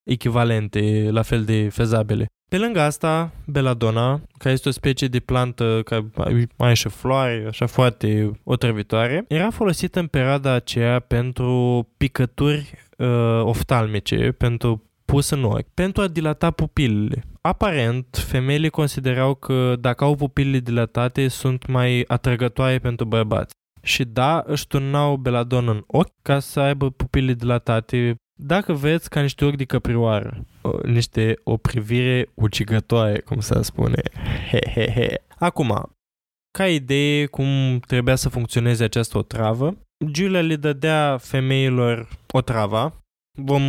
[0.04, 2.28] echivalente la fel de fezabile.
[2.50, 6.08] Pe lângă asta, beladona, care este o specie de plantă care
[6.58, 14.32] mai și floare, așa foarte otrăvitoare, era folosită în perioada aceea pentru picături uh, oftalmice,
[14.32, 17.24] pentru pus în ochi, pentru a dilata pupilele.
[17.42, 23.56] Aparent, femeile considerau că dacă au pupilele dilatate, sunt mai atrăgătoare pentru bărbați.
[23.82, 29.22] Și da, își turnau beladon în ochi ca să aibă pupile dilatate dacă veți ca
[29.22, 30.46] niște ochi de căprioară,
[30.84, 34.02] niște o privire ucigătoare, cum se spune.
[34.50, 35.22] He, he, he.
[35.38, 35.96] Acum,
[36.52, 42.94] ca idee cum trebuia să funcționeze această otravă, Giulia le dădea femeilor otrava.
[43.40, 43.64] Vom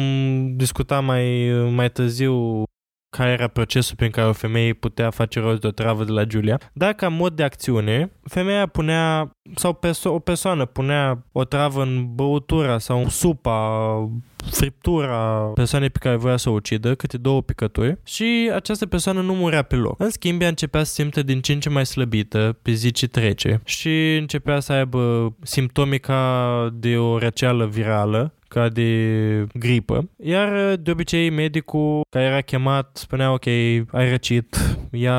[0.56, 2.62] discuta mai, mai târziu
[3.10, 6.24] care era procesul prin care o femeie putea face rost de o travă de la
[6.24, 6.60] Giulia.
[6.72, 12.14] Dar ca mod de acțiune, femeia punea, sau perso- o persoană punea o travă în
[12.14, 14.10] băutura sau supa,
[14.50, 19.34] friptura persoanei pe care voia să o ucidă, câte două picături, și această persoană nu
[19.34, 20.00] murea pe loc.
[20.00, 23.06] În schimb, ea începea să simte din ce în ce mai slăbită pe zi ce
[23.06, 30.10] trece și începea să aibă simptomi ca de o răceală virală ca de gripă.
[30.16, 35.16] Iar de obicei medicul care era chemat spunea ok, ai răcit, ia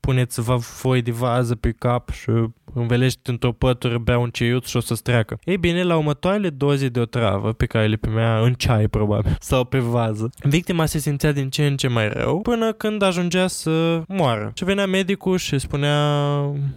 [0.00, 2.30] puneți foi de vază pe cap și
[2.74, 5.38] învelește într-o pătură, bea un ceiuț și o să-ți treacă.
[5.44, 9.64] Ei bine, la următoarele doze de otravă pe care le primea în ceai, probabil, sau
[9.64, 14.02] pe vază, victima se simțea din ce în ce mai rău până când ajungea să
[14.08, 14.52] moară.
[14.54, 15.96] Și venea medicul și spunea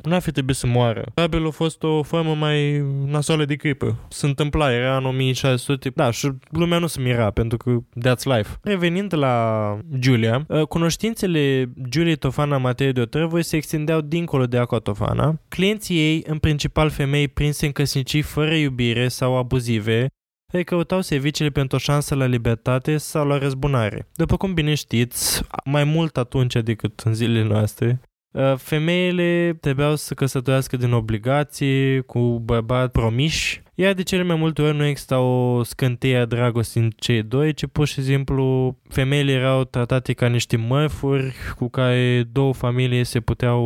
[0.03, 1.03] n-ar fi trebuit să moară.
[1.13, 3.97] Probabil a fost o formă mai nasoală de gripă.
[4.09, 5.64] Se întâmpla, era în 1600.
[5.93, 8.49] Da, și lumea nu se mira pentru că that's life.
[8.61, 14.57] Revenind la Julia, ă, cunoștințele Juliei Tofana în materie de otrăvă se extindeau dincolo de
[14.57, 15.39] Aquatofana.
[15.47, 20.07] Clienții Clienții ei, în principal femei prinse în căsnicii fără iubire sau abuzive,
[20.53, 24.07] îi căutau serviciile pentru o șansă la libertate sau la răzbunare.
[24.13, 28.01] După cum bine știți, mai mult atunci decât în zilele noastre,
[28.31, 34.61] uh, femeile trebuiau să căsătorească din obligații cu bărbați promiși iar de cele mai multe
[34.61, 39.31] ori nu exista o scânteie a dragostei în cei doi, ci pur și simplu femeile
[39.31, 43.63] erau tratate ca niște mărfuri cu care două familii se puteau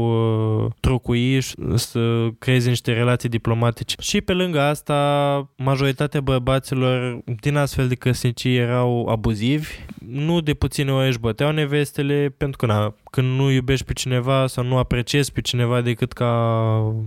[0.64, 3.96] uh, trocui și să creeze niște relații diplomatice.
[4.00, 9.70] Și pe lângă asta, majoritatea bărbaților din astfel de căsnicii erau abuzivi.
[10.08, 14.48] Nu de puține ori își băteau nevestele, pentru că na, când nu iubești pe cineva
[14.48, 16.32] sau nu apreciezi pe cineva decât ca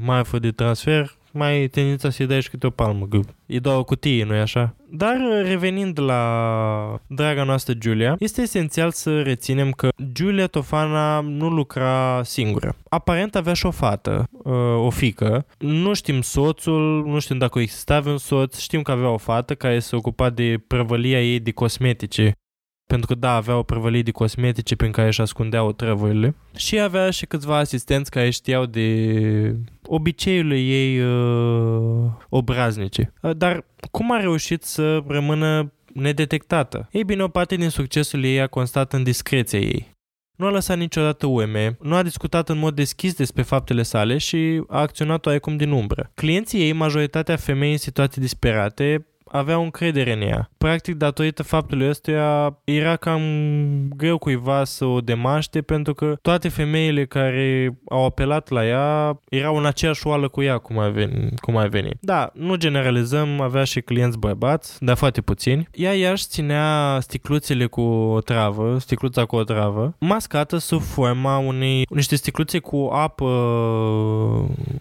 [0.00, 3.84] marfă de transfer, mai tendința să-i dai și câte o palmă, că îi dau o
[3.84, 4.74] cutie, nu-i așa?
[4.94, 12.20] Dar revenind la draga noastră Giulia, este esențial să reținem că Giulia Tofana nu lucra
[12.24, 12.76] singură.
[12.88, 15.46] Aparent avea și o fată, uh, o fică.
[15.58, 19.78] Nu știm soțul, nu știm dacă exista un soț, știm că avea o fată care
[19.78, 22.32] se ocupa de prăvălia ei de cosmetice
[22.92, 27.10] pentru că da, avea o prăvălie de cosmetice prin care își ascundeau trăvurile și avea
[27.10, 33.12] și câțiva asistenți care știau de obiceiurile ei uh, obraznice.
[33.22, 36.88] Uh, dar cum a reușit să rămână nedetectată?
[36.90, 39.90] Ei bine, o parte din succesul ei a constat în discreția ei.
[40.36, 44.62] Nu a lăsat niciodată UM, nu a discutat în mod deschis despre faptele sale și
[44.68, 46.10] a acționat oarecum din umbră.
[46.14, 50.50] Clienții ei, majoritatea femei în situații disperate, aveau încredere în ea.
[50.58, 53.22] Practic, datorită faptului ăstuia, era cam
[53.96, 59.56] greu cuiva să o demaște pentru că toate femeile care au apelat la ea erau
[59.56, 61.28] în aceeași oală cu ea, cum ai veni.
[61.40, 61.90] Cum ai veni.
[62.00, 65.68] Da, nu generalizăm, avea și clienți bărbați, dar foarte puțini.
[65.72, 71.38] Ea ea își ținea sticluțele cu o travă, sticluța cu o travă, mascată sub forma
[71.38, 73.26] unei, niște sticluțe cu apă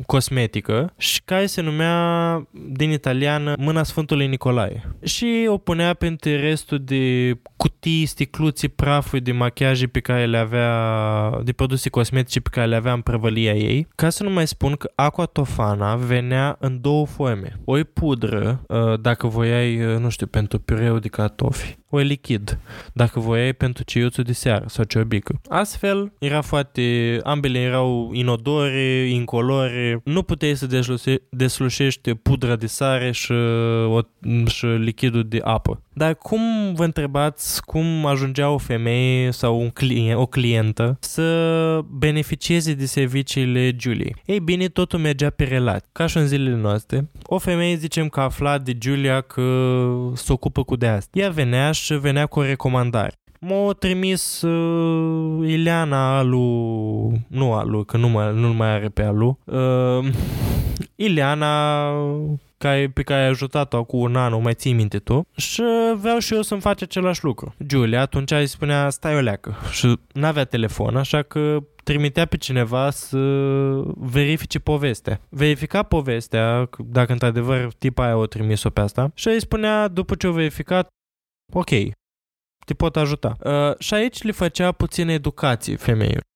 [0.06, 4.40] cosmetică și care se numea din italiană Mâna Sfântului Nicolae.
[5.04, 11.42] Și o punea pentru restul de cutii, sticluții, prafuri de machiaje pe care le avea,
[11.44, 13.88] de produse cosmetice pe care le avea în prăvălia ei.
[13.96, 17.60] Ca să nu mai spun că Aqua Tofana venea în două forme.
[17.66, 21.80] O pudră, uh, dacă voiai, uh, nu știu, pentru pireu de cartofi.
[21.92, 22.60] O lichid,
[22.94, 25.42] dacă voiai pentru ceiuțul de seară sau ciobică.
[25.50, 33.12] Astfel, era foarte, ambele erau inodore, incolore, nu puteai să desluse, deslușești pudra de sare
[33.12, 33.32] și,
[33.88, 34.00] o,
[34.48, 35.82] și lichidul de apă.
[35.94, 42.74] Dar cum vă întrebați cum ajungea o femeie sau un client, o clientă să beneficieze
[42.74, 44.16] de serviciile Julie?
[44.26, 45.90] Ei bine, totul mergea pe relații.
[45.92, 49.44] Ca și în zilele noastre, o femeie zicem că afla de Julia că
[50.14, 51.20] se ocupă cu de asta.
[51.20, 53.16] Ea venea și venea cu o recomandare.
[53.40, 59.40] M-a trimis uh, Ileana Alu, nu Alu, că nu, mai, nu mai are pe Alu,
[59.46, 60.10] uh,
[60.96, 61.94] Ileana
[62.58, 65.64] care, pe care ai ajutat-o acum un an, o mai ții minte tu, și
[65.96, 67.54] vreau și eu să-mi fac același lucru.
[67.70, 72.90] Julia atunci îi spunea, stai o leacă, și n-avea telefon, așa că trimitea pe cineva
[72.90, 73.18] să
[73.96, 75.22] verifice povestea.
[75.30, 80.28] Verifica povestea, dacă într-adevăr tipa aia o trimis-o pe asta, și îi spunea, după ce
[80.28, 80.88] o verificat,
[81.54, 81.70] ok,
[82.66, 83.38] te pot ajuta.
[83.44, 86.30] Uh, și aici le făcea puțină educație femeilor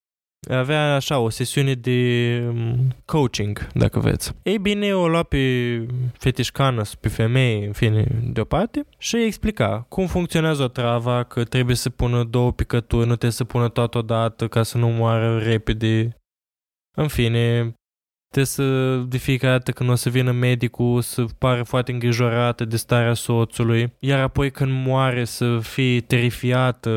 [0.50, 4.34] avea așa o sesiune de um, coaching, dacă vreți.
[4.44, 10.08] Ei bine, o lua pe fetișcană, pe femeie, în fine, deoparte și îi explica cum
[10.08, 14.48] funcționează o travă, că trebuie să pună două picături, nu trebuie să pună toată odată
[14.48, 16.18] ca să nu moară repede.
[16.98, 17.74] În fine,
[18.36, 22.78] Trebuie să, de fiecare dată când o să vină medicul, să pară foarte îngrijorată de
[22.78, 26.92] starea soțului, iar apoi când moare să fie terifiată,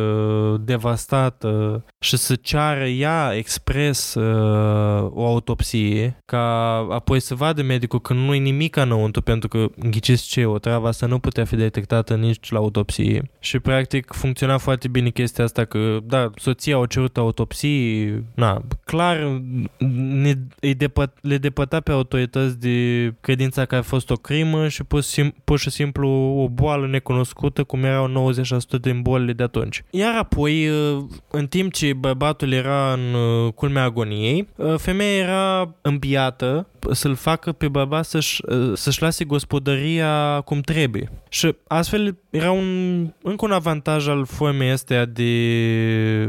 [0.64, 8.12] devastată și să ceară ea expres uh, o autopsie, ca apoi să vadă medicul că
[8.12, 12.14] nu e nimic înăuntru, pentru că, ghiciți ce, o travă asta nu putea fi detectată
[12.14, 13.30] nici la autopsie.
[13.38, 19.42] Și, practic, funcționa foarte bine chestia asta că, da, soția au cerut autopsie, na, clar,
[19.78, 24.84] ne, îi depăt, le depăta pe autorități de credința că a fost o crimă și
[24.84, 26.08] pur, sim- pur și simplu
[26.42, 29.84] o boală necunoscută, cum erau 90% din bolile de atunci.
[29.90, 35.74] Iar apoi, uh, în timp ce bărbatul era în uh, culmea agoniei, uh, femeia era
[35.82, 38.42] împiată să-l facă pe bărbat să-și,
[38.74, 41.10] să-și lase gospodăria cum trebuie.
[41.28, 45.32] Și astfel era un, încă un avantaj al formei astea de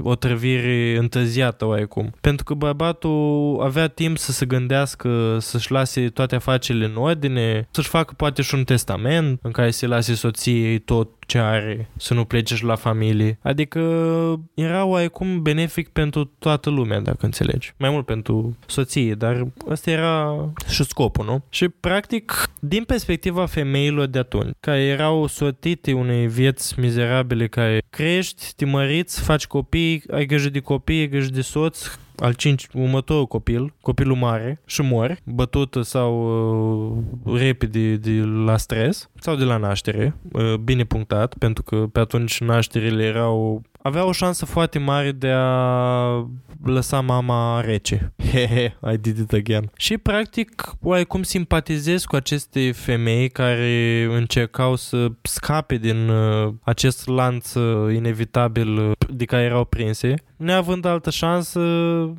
[0.04, 2.14] o trăvire întârziată oarecum.
[2.22, 4.89] Pentru că bărbatul avea timp să se gândească,
[5.38, 9.88] să-și lase toate afacerile în ordine, să-și facă poate și un testament în care să
[9.88, 13.40] lase soției tot ce are, să nu plece și la familie.
[13.42, 13.80] Adică
[14.54, 17.74] era oarecum benefic pentru toată lumea, dacă înțelegi.
[17.78, 21.44] Mai mult pentru soție, dar ăsta era și scopul, nu?
[21.50, 28.54] Și practic, din perspectiva femeilor de atunci, care erau sortite unei vieți mizerabile, care crești,
[28.56, 31.86] te măriți, faci copii, ai grijă de copii, ai grijă de soț,
[32.20, 36.14] al cinci, următorul copil, copilul mare, și mori, bătut sau
[37.26, 38.12] uh, repede de
[38.46, 43.62] la stres sau de la naștere, uh, bine punctat, pentru că pe atunci nașterile erau
[43.82, 46.28] avea o șansă foarte mare de a
[46.64, 48.14] lăsa mama rece.
[48.32, 49.72] Hehe, I did it again.
[49.76, 57.54] Și practic, oarecum simpatizez cu aceste femei care încercau să scape din uh, acest lanț
[57.54, 60.14] uh, inevitabil uh, de care erau prinse.
[60.36, 61.62] Neavând altă șansă,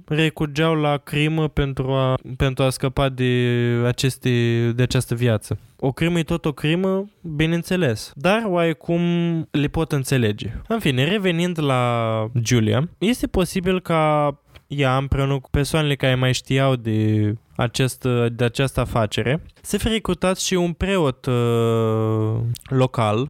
[0.06, 3.44] recurgeau la crimă pentru a, pentru a scăpa de,
[3.86, 4.30] aceste,
[4.76, 5.58] de această viață.
[5.82, 9.02] O crimă e tot o crimă, bineînțeles, dar oarecum
[9.50, 10.52] le pot înțelege.
[10.68, 14.34] În fine, revenind la Julia, este posibil ca
[14.66, 20.38] ea împreună cu persoanele care mai știau de, acest, de această afacere, să fi recrutat
[20.38, 23.26] și un preot uh, local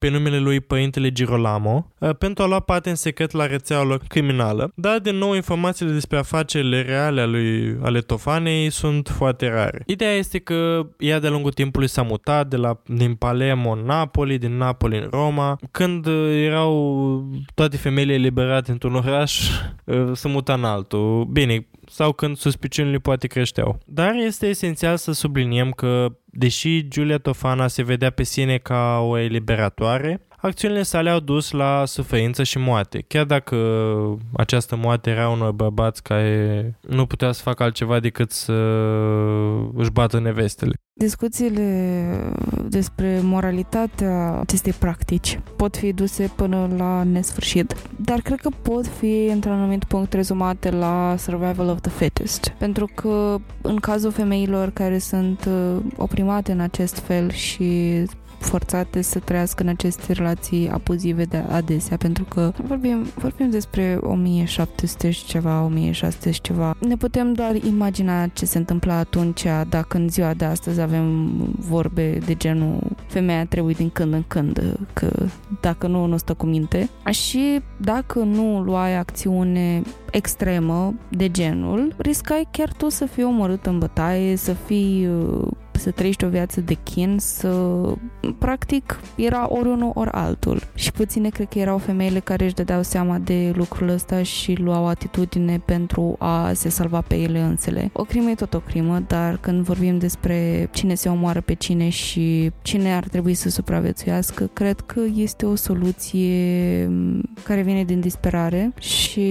[0.00, 4.00] pe numele lui Părintele Girolamo uh, pentru a lua parte în secret la rețeaua lor
[4.08, 9.82] criminală, dar din nou informațiile despre afacerile reale ale, lui, ale Tofanei sunt foarte rare.
[9.86, 14.38] Ideea este că ea de lungul timpului s-a mutat de la, din Palermo în Napoli,
[14.38, 15.58] din Napoli în Roma.
[15.70, 19.48] Când uh, erau toate femeile eliberate într-un oraș,
[19.84, 21.24] uh, se muta în altul.
[21.24, 23.78] Bine, sau când suspiciunile poate creșteau.
[23.86, 29.18] Dar este esențial să subliniem că, deși Giulia Tofana se vedea pe sine ca o
[29.18, 33.56] eliberatoare, acțiunile sale au dus la suferință și moarte, chiar dacă
[34.36, 38.52] această moarte era unor bărbați care nu putea să facă altceva decât să
[39.74, 40.72] își bată nevestele.
[40.92, 42.08] Discuțiile
[42.68, 49.24] despre moralitatea acestei practici pot fi duse până la nesfârșit, dar cred că pot fi
[49.24, 52.48] într-un anumit punct rezumate la survival of the fittest.
[52.58, 58.02] Pentru că în cazul femeilor care sunt uh, oprimate în acest fel și
[58.40, 65.10] forțate să trăiască în aceste relații abuzive de adesea, pentru că vorbim, vorbim despre 1700
[65.10, 66.76] și ceva, 1600 și ceva.
[66.78, 72.18] Ne putem doar imagina ce se întâmpla atunci dacă în ziua de astăzi avem vorbe
[72.24, 75.10] de genul femeia trebuie din când în când, că
[75.60, 76.88] dacă nu, nu stă cu minte.
[77.10, 83.78] Și dacă nu luai acțiune extremă de genul, riscai chiar tu să fii omorât în
[83.78, 85.48] bătaie, să fii uh,
[85.80, 87.82] să trăiești o viață de chin, să...
[88.38, 90.62] Practic, era ori unul, ori altul.
[90.74, 94.86] Și puține cred că erau femeile care își dădeau seama de lucrul ăsta și luau
[94.86, 97.90] atitudine pentru a se salva pe ele însele.
[97.92, 101.88] O crimă e tot o crimă, dar când vorbim despre cine se omoară pe cine
[101.88, 106.90] și cine ar trebui să supraviețuiască, cred că este o soluție
[107.42, 109.30] care vine din disperare și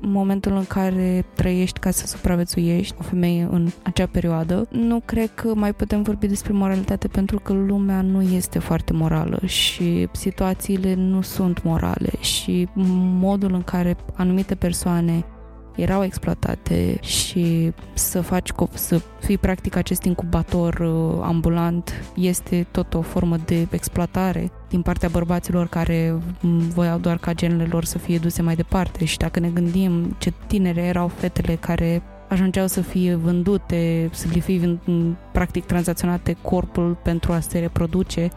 [0.00, 5.54] momentul în care trăiești ca să supraviețuiești o femeie în acea perioadă, nu cred că
[5.54, 11.20] mai putem vorbi despre moralitate pentru că lumea nu este foarte morală și situațiile nu
[11.20, 12.68] sunt morale și
[13.20, 15.24] modul în care anumite persoane
[15.76, 23.00] erau exploatate și să faci să fii practic acest incubator uh, ambulant este tot o
[23.00, 26.18] formă de exploatare din partea bărbaților care
[26.74, 29.04] voiau doar ca genele lor să fie duse mai departe.
[29.04, 34.40] Și dacă ne gândim ce tinere erau fetele care ajungeau să fie vândute, să le
[34.40, 34.78] fie
[35.32, 38.28] practic tranzacționate corpul pentru a se reproduce.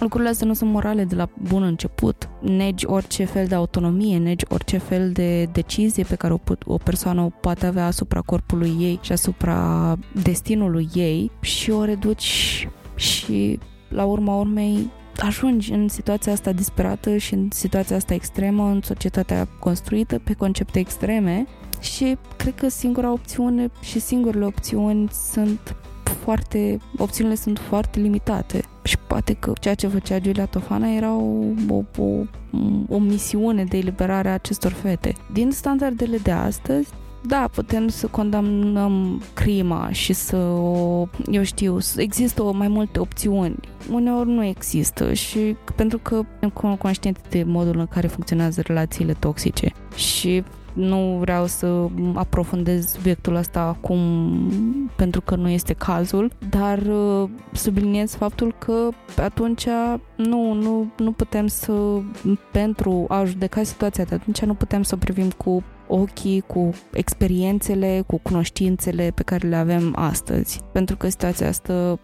[0.00, 2.28] Lucrurile astea nu sunt morale de la bun început.
[2.40, 6.76] Negi orice fel de autonomie, negi orice fel de decizie pe care o, put, o
[6.76, 13.58] persoană o poate avea asupra corpului ei și asupra destinului ei și o reduci și
[13.88, 19.48] la urma urmei ajungi în situația asta disperată și în situația asta extremă, în societatea
[19.60, 21.46] construită pe concepte extreme
[21.80, 28.98] și cred că singura opțiune și singurele opțiuni sunt foarte, opțiunile sunt foarte limitate și
[28.98, 32.24] poate că ceea ce făcea Giulia Tofana era o, o, o,
[32.88, 35.14] o misiune de eliberare a acestor fete.
[35.32, 36.88] Din standardele de astăzi,
[37.26, 43.54] da, putem să condamnăm crima și să o, eu știu, există o mai multe opțiuni.
[43.90, 49.72] Uneori nu există și pentru că suntem conștiente de modul în care funcționează relațiile toxice
[49.94, 50.44] și
[50.78, 53.98] nu vreau să aprofundez subiectul ăsta acum
[54.96, 59.66] pentru că nu este cazul, dar uh, subliniez faptul că atunci
[60.16, 61.72] nu, nu, nu putem să,
[62.52, 68.18] pentru a judeca situația de atunci, nu putem să privim cu ochii, cu experiențele, cu
[68.18, 70.60] cunoștințele pe care le avem astăzi.
[70.72, 71.98] Pentru că situația asta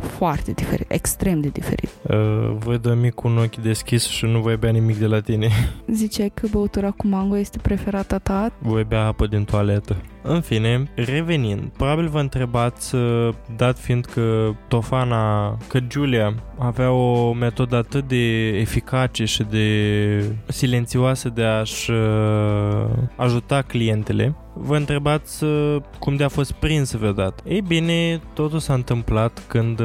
[0.00, 1.90] foarte diferit, extrem de diferit.
[2.02, 5.48] Uh, voi dormi cu un ochi deschis și nu voi bea nimic de la tine.
[5.90, 8.52] Ziceai că băutura cu mango este preferata ta?
[8.58, 9.96] Voi bea apă din toaletă.
[10.28, 17.32] În fine, revenind, probabil vă întrebați, uh, dat fiind că Tofana, că Julia avea o
[17.32, 25.76] metodă atât de eficace și de silențioasă de a-și uh, ajuta clientele, vă întrebați uh,
[25.98, 27.42] cum de a fost prins vreodată.
[27.48, 29.80] Ei bine, totul s-a întâmplat când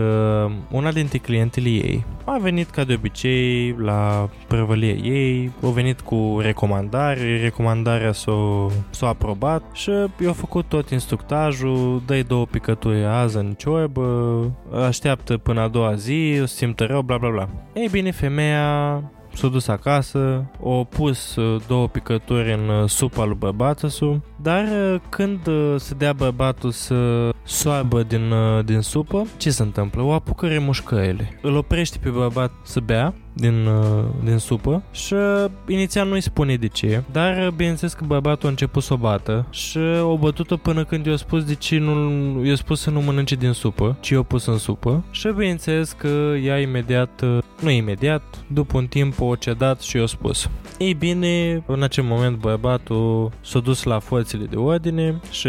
[0.70, 6.38] una dintre clientele ei a venit ca de obicei la prăvălie ei, a venit cu
[6.42, 13.38] recomandare, recomandarea s-a, s-a aprobat și eu a făcut tot instructajul, dă două picături azi
[13.38, 14.52] în ciorbă,
[14.88, 17.50] așteaptă până a doua zi, o simtă rău, bla bla bla.
[17.74, 19.02] Ei bine, femeia
[19.34, 25.00] s-a dus acasă, o pus uh, două picături în uh, supa lui bărbatul, dar uh,
[25.10, 25.40] când
[25.76, 28.34] se dea bărbatul să soarbă din,
[28.66, 30.02] din supă, ce se întâmplă?
[30.02, 31.40] O apucă remușcările.
[31.42, 36.56] Îl oprește pe bărbat să bea din, uh, din supă și uh, inițial nu-i spune
[36.56, 40.58] de ce, dar uh, bineînțeles că bărbatul a început să o bată și o bătut-o
[40.58, 44.10] până când i-a spus de ce nu, i-a spus să nu mănânce din supă, ci
[44.10, 47.22] i-a pus în supă și bineînțeles că ea imediat,
[47.62, 50.50] nu imediat, după un timp o cedat și i-a spus.
[50.78, 55.48] Ei bine, în acel moment bărbatul s-a dus la forțele de ordine și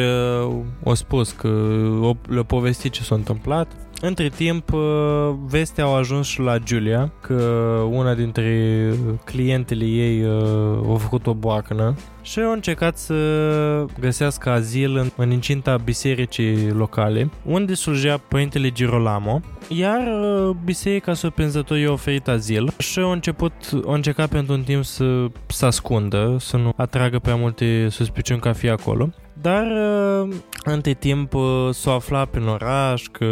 [0.84, 1.48] a spus că
[2.28, 3.72] le-a povestit ce s-a întâmplat
[4.04, 4.80] între timp, uh,
[5.46, 7.34] vestea au ajuns și la Julia că
[7.90, 8.94] una dintre
[9.24, 13.14] clientele ei uh, a făcut o boacnă și au încercat să
[14.00, 21.78] găsească azil în, în incinta bisericii locale, unde slujea Părintele Girolamo, iar uh, biserica surprinzător
[21.78, 23.52] i-a oferit azil și au început,
[23.86, 28.52] au încercat pentru un timp să se ascundă, să nu atragă prea multe suspiciuni ca
[28.52, 29.10] fi acolo.
[29.42, 30.34] Dar uh,
[30.64, 33.24] între timp uh, s-a aflat prin oraș că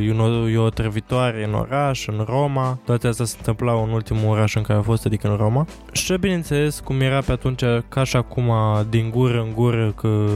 [0.00, 2.78] e o, e o trăvitoare în oraș, în Roma.
[2.84, 5.66] Toate astea se întâmplau în ultimul oraș în care a fost, adică în Roma.
[5.92, 8.52] Și bineînțeles, cum era pe atunci, ca și acum,
[8.88, 10.26] din gură în gură, că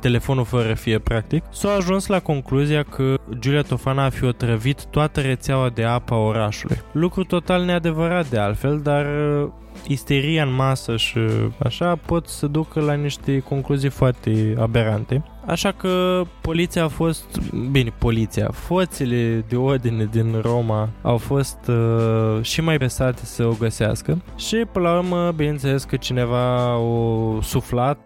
[0.00, 5.20] telefonul fără fie, practic, s-a ajuns la concluzia că Giulia Tofana a fi otrăvit toată
[5.20, 6.80] rețeaua de apă a orașului.
[6.92, 9.48] Lucru total neadevărat de altfel, dar uh,
[9.86, 11.18] isteria în masă și
[11.58, 15.24] așa pot să ducă la niște concluzii foarte aberante.
[15.46, 17.40] Așa că poliția a fost,
[17.70, 23.54] bine, poliția, forțele de ordine din Roma au fost uh, și mai presate să o
[23.58, 27.98] găsească și până la urmă, bineînțeles că cineva o suflat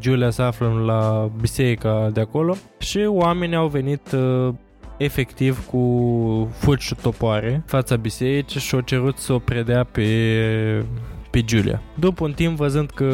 [0.00, 4.54] Giulia se află la biserica de acolo și oamenii au venit uh,
[4.96, 10.04] efectiv cu fulgi și topoare fața bisericii și au cerut să o predea pe
[11.30, 11.82] pe Julia.
[11.94, 13.04] După un timp, văzând că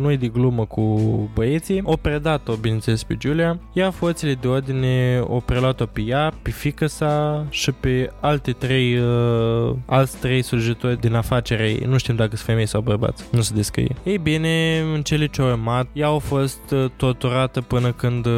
[0.00, 0.82] nu e de glumă cu
[1.34, 6.50] băieții, o predat-o, bineînțeles, pe Julia, ia forțele de ordine o preluat-o pe ea, pe
[6.50, 11.84] fică sa și pe alte trei, uh, alți trei slujitori din afacerea ei.
[11.86, 13.94] Nu știm dacă sunt femei sau bărbați, nu se descrie.
[14.02, 18.32] Ei bine, în cele ce au urmat, ea a fost uh, torturată până când uh,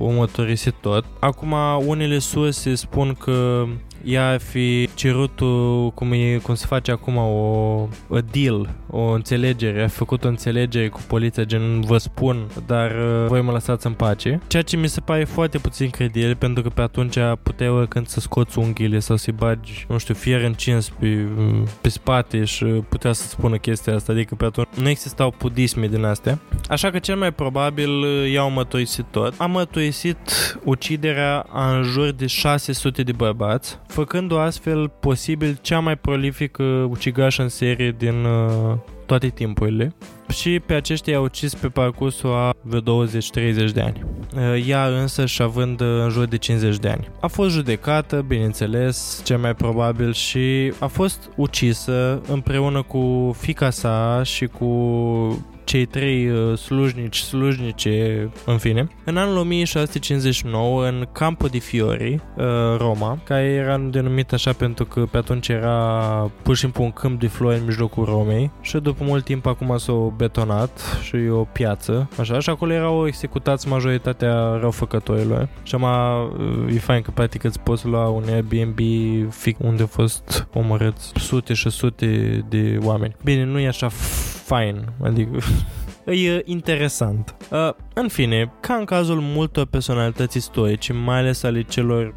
[0.00, 1.04] o mătorisit tot.
[1.18, 1.54] Acum,
[1.86, 3.66] unele surse spun că
[4.08, 5.40] ea ar fi cerut,
[5.94, 10.88] cum, e, cum se face acum, o a deal, o înțelegere, a făcut o înțelegere
[10.88, 14.40] cu poliția, gen vă spun, dar uh, voi mă lăsați în pace.
[14.46, 18.20] Ceea ce mi se pare foarte puțin credibil, pentru că pe atunci puteai când să
[18.20, 21.28] scoți unghiile sau să-i bagi, nu știu, fier încins pe,
[21.80, 26.04] pe spate și putea să spună chestia asta, adică pe atunci nu existau pudisme din
[26.04, 26.38] astea.
[26.68, 29.34] Așa că cel mai probabil uh, i-au mătoisit tot.
[29.36, 30.18] A mătoisit
[30.64, 37.42] uciderea a în jur de 600 de bărbați, făcându astfel posibil cea mai prolifică ucigașă
[37.42, 38.76] în serie din uh,
[39.06, 39.94] toate timpurile
[40.28, 44.04] și pe aceștia i-a ucis pe parcursul a 20-30 de ani.
[44.36, 47.08] Uh, ea însă și având uh, în jur de 50 de ani.
[47.20, 54.22] A fost judecată, bineînțeles, cel mai probabil și a fost ucisă împreună cu fica sa
[54.24, 54.66] și cu
[55.68, 58.88] cei trei uh, slujnici, slujnice, în fine.
[59.04, 62.44] În anul 1659, în Campo di Fiori, uh,
[62.76, 67.20] Roma, care era denumit așa pentru că pe atunci era pur și simplu un câmp
[67.20, 71.44] de flori în mijlocul Romei și după mult timp acum s-au betonat și e o
[71.44, 75.48] piață, așa, și acolo erau executați majoritatea răufăcătorilor.
[75.62, 75.88] Și acum
[76.66, 78.78] uh, e fain că practic îți poți lua un Airbnb
[79.30, 83.16] fic unde au fost omorâți sute și sute de oameni.
[83.24, 83.88] Bine, nu e așa
[84.48, 85.38] fain, adică
[86.26, 87.34] e interesant.
[87.50, 92.14] Uh, în fine, ca în cazul multor personalități istorice, mai ales ale celor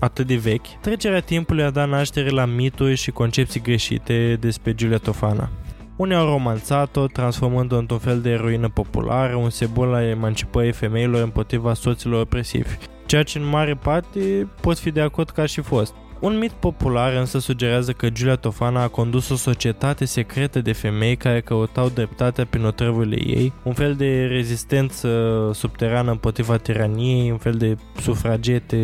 [0.00, 4.98] atât de vechi, trecerea timpului a dat naștere la mituri și concepții greșite despre Giulia
[4.98, 5.50] Tofana.
[5.96, 11.74] Unii au romanțat-o, transformând-o într-un fel de eroină populară, un simbol al emancipării femeilor împotriva
[11.74, 15.94] soților opresivi, ceea ce în mare parte pot fi de acord ca și fost.
[16.20, 21.16] Un mit popular însă sugerează că Giulia Tofana a condus o societate secretă de femei
[21.16, 25.08] care căutau dreptatea prin otrăvurile ei, un fel de rezistență
[25.54, 28.76] subterană împotriva tiraniei, un fel de sufragete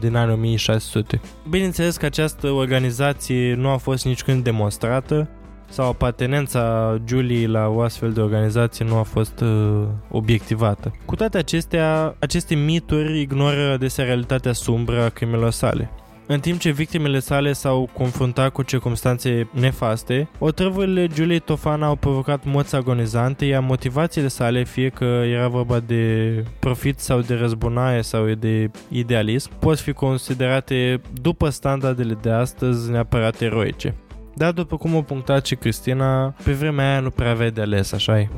[0.00, 1.20] din anii 1600.
[1.48, 5.28] Bineînțeles că această organizație nu a fost niciodată demonstrată,
[5.68, 10.92] sau apartenența Julie la o astfel de organizație nu a fost uh, obiectivată.
[11.04, 15.90] Cu toate acestea, aceste mituri ignoră adesea realitatea sumbră a crimelor sale.
[16.26, 22.44] În timp ce victimele sale s-au confruntat cu circunstanțe nefaste, otrăvurile Juliei Tofana au provocat
[22.44, 28.26] morți agonizante, iar motivațiile sale, fie că era vorba de profit sau de răzbunare sau
[28.26, 33.94] de idealism, pot fi considerate după standardele de astăzi neapărat eroice.
[34.34, 37.92] Dar după cum a punctat și Cristina, pe vremea aia nu prea avea de ales,
[37.92, 38.28] așa -i.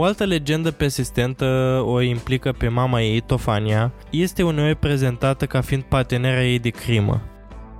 [0.00, 1.44] O altă legendă persistentă
[1.86, 7.22] o implică pe mama ei, Tofania, este uneori prezentată ca fiind partenera ei de crimă.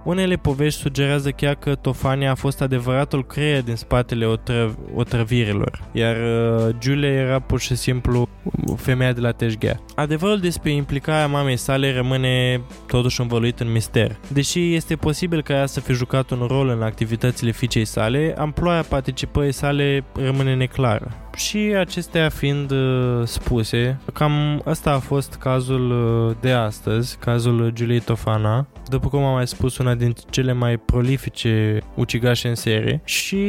[0.04, 6.16] Unele povești sugerează chiar că Tofania a fost adevăratul creier din spatele otrăv- otrăvirilor, iar
[6.16, 8.28] uh, Julia era pur și simplu
[8.76, 9.80] femeia de la Teșghea.
[9.94, 14.16] Adevărul despre implicarea mamei sale rămâne totuși învăluit în mister.
[14.28, 18.82] Deși este posibil ca ea să fi jucat un rol în activitățile fiicei sale, amploarea
[18.82, 21.29] participării sale rămâne neclară.
[21.46, 28.00] Și acestea fiind uh, spuse, cam asta a fost cazul uh, de astăzi, cazul Juliei
[28.00, 33.46] Tofana, după cum am mai spus, una dintre cele mai prolifice ucigașe în serie și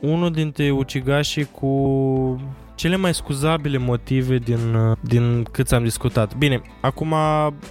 [0.00, 1.70] unul dintre ucigașii cu
[2.74, 6.36] cele mai scuzabile motive din, uh, din cât am discutat.
[6.36, 7.14] Bine, acum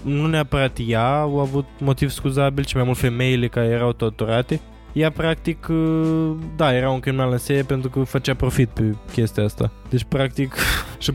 [0.01, 4.59] nu neapărat ea au avut motiv scuzabil, ci mai mult femeile care erau torturate,
[4.95, 9.43] ea practic, uh, da, era un criminal în serie pentru că făcea profit pe chestia
[9.43, 9.71] asta.
[9.89, 10.55] Deci practic,
[11.03, 11.13] și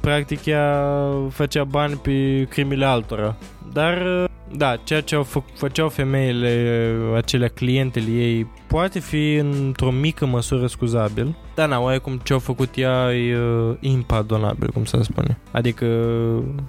[0.00, 0.84] practic ea
[1.30, 3.36] făcea bani pe crimile altora.
[3.72, 4.24] Dar uh,
[4.56, 10.66] Da, ceea ce au fă, făceau femeile, acelea clientele ei, poate fi într-o mică măsură
[10.66, 15.38] scuzabil, dar na, oarecum ce au făcut ea e uh, impardonabil, cum să spune.
[15.50, 15.86] Adică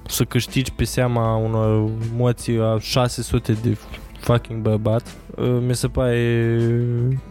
[0.07, 3.77] să câștigi pe seama unor moții a 600 de
[4.19, 5.26] fucking bărbat, uh,
[5.67, 6.51] mi se pare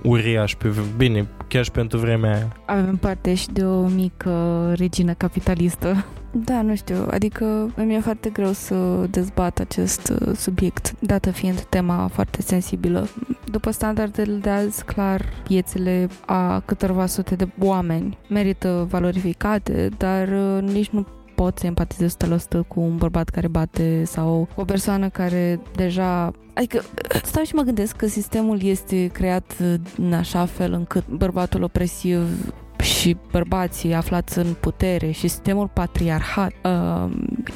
[0.03, 2.57] uriaș pe bine, chiar și pentru vremea aia.
[2.67, 6.05] Avem parte și de o mică regină capitalistă.
[6.45, 12.11] Da, nu știu, adică mi-e foarte greu să dezbat acest uh, subiect, dată fiind tema
[12.13, 13.09] foarte sensibilă.
[13.51, 20.63] După standardele de azi, clar, viețile a câtorva sute de oameni merită valorificate, dar uh,
[20.63, 21.07] nici nu
[21.37, 26.83] pot să empatizez 100% cu un bărbat care bate sau o persoană care deja Adică
[27.31, 29.53] stau și mă gândesc că sistemul este creat
[29.97, 32.21] în așa fel încât bărbatul opresiv
[32.81, 36.71] și bărbații aflați în putere și sistemul patriarhat uh,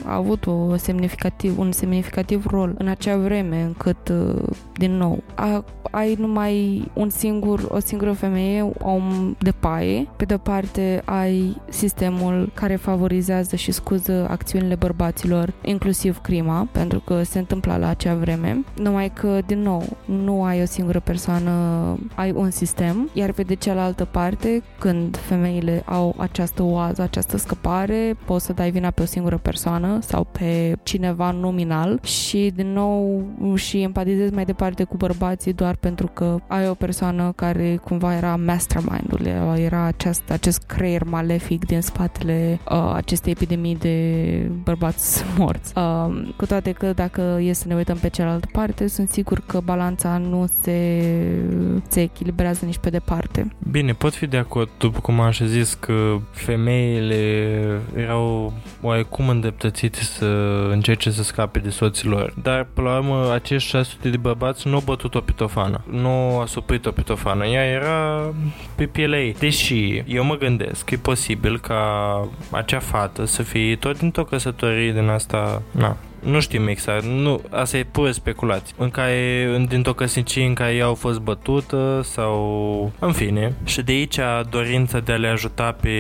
[0.04, 4.42] a avut o semnificativ, un semnificativ rol în acea vreme încât, uh,
[4.72, 10.08] din nou, a, ai numai un singur, o singură femeie, om de paie.
[10.16, 17.22] Pe de parte ai sistemul care favorizează și scuză acțiunile bărbaților, inclusiv crima, pentru că
[17.22, 18.64] se întâmpla la acea vreme.
[18.76, 21.52] Numai că, din nou, nu ai o singură persoană,
[22.14, 28.16] ai un sistem, iar pe de cealaltă parte, când femeile au această oază, această scăpare,
[28.24, 33.24] poți să dai vina pe o singură persoană sau pe cineva nominal și din nou
[33.54, 38.36] și empatizezi mai departe cu bărbații doar pentru că ai o persoană care cumva era
[38.36, 45.72] mastermind-ul, era acest, acest creier malefic din spatele uh, acestei epidemii de bărbați morți.
[45.76, 49.60] Uh, cu toate că dacă e să ne uităm pe cealaltă parte, sunt sigur că
[49.64, 51.02] balanța nu se,
[51.88, 53.52] se echilibrează nici pe departe.
[53.70, 57.14] Bine, pot fi de acord, după cum am și zis că femeile
[57.96, 60.26] erau oarecum îndeptățite să
[60.70, 62.34] încerce să scape de soților.
[62.42, 65.84] Dar, până la urmă, acești 600 de bărbați nu au bătut o pitofană.
[65.90, 67.46] Nu a suprit o pitofană.
[67.46, 68.32] Ea era
[68.74, 69.34] pe pielea ei.
[69.38, 71.82] Deși eu mă gândesc că e posibil ca
[72.50, 77.76] acea fată să fie tot dintr-o căsătorie din asta, na, nu știm exact, nu, asta
[77.76, 78.74] e pur speculație.
[78.78, 83.54] În care, dintr-o căsnicie în care ea au fost bătută sau, în fine.
[83.64, 84.18] Și de aici
[84.50, 85.90] dorința de a le ajuta pe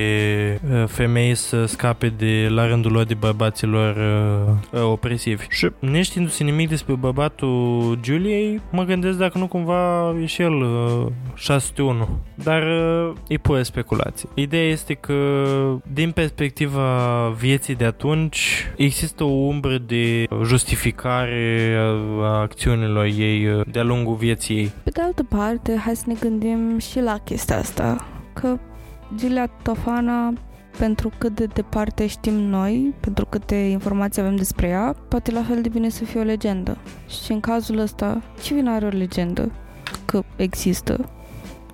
[0.72, 5.44] uh, femei să scape de, la rândul lor de bărbaților uh, uh, opresivi.
[5.48, 11.06] Și neștiindu-se nimic despre bărbatul Juliei, mă gândesc dacă nu cumva e și el uh,
[11.34, 12.08] 601.
[12.34, 14.28] Dar uh, e pur speculație.
[14.34, 15.14] Ideea este că,
[15.92, 20.09] din perspectiva vieții de atunci, există o umbră de
[20.44, 21.76] justificare
[22.22, 24.72] a acțiunilor ei de-a lungul vieții ei.
[24.82, 28.58] Pe de altă parte, hai să ne gândim și la chestia asta, că
[29.16, 30.32] Gilia Tofana
[30.78, 35.62] pentru cât de departe știm noi, pentru câte informații avem despre ea, poate la fel
[35.62, 36.78] de bine să fie o legendă.
[37.24, 39.50] Și în cazul ăsta, ce vine are o legendă?
[40.04, 41.10] Că există.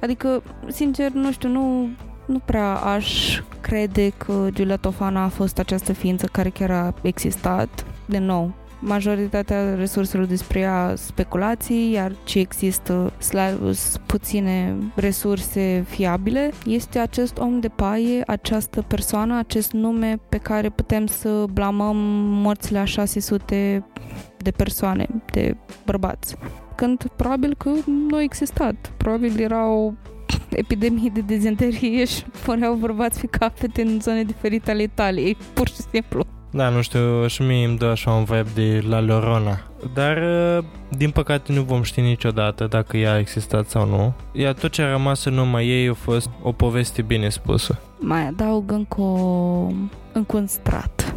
[0.00, 1.88] Adică, sincer, nu știu, nu,
[2.26, 7.86] nu prea aș crede că Giulia Tofana a fost această ființă care chiar a existat
[8.06, 13.12] din nou, majoritatea resurselor despre ea speculații, iar ce există
[14.06, 21.06] puține resurse fiabile, este acest om de paie, această persoană, acest nume pe care putem
[21.06, 21.96] să blamăm
[22.30, 23.84] morțile a 600
[24.36, 26.36] de persoane, de bărbați.
[26.74, 27.70] Când probabil că
[28.08, 28.92] nu a existat.
[28.96, 29.92] Probabil era o
[30.50, 35.80] epidemie de dezenterie și păreau bărbați fi capete în zone diferite ale Italiei, pur și
[35.92, 36.35] simplu.
[36.56, 39.60] Da, nu știu, și mie îmi dă așa un vibe de La Llorona.
[39.94, 40.64] Dar, uh,
[40.96, 44.12] din păcate, nu vom ști niciodată dacă ea a existat sau nu.
[44.32, 47.78] Iar tot ce a rămas în urma ei a fost o poveste bine spusă.
[47.98, 49.66] Mai adaug încă, o,
[50.12, 51.14] încă un strat,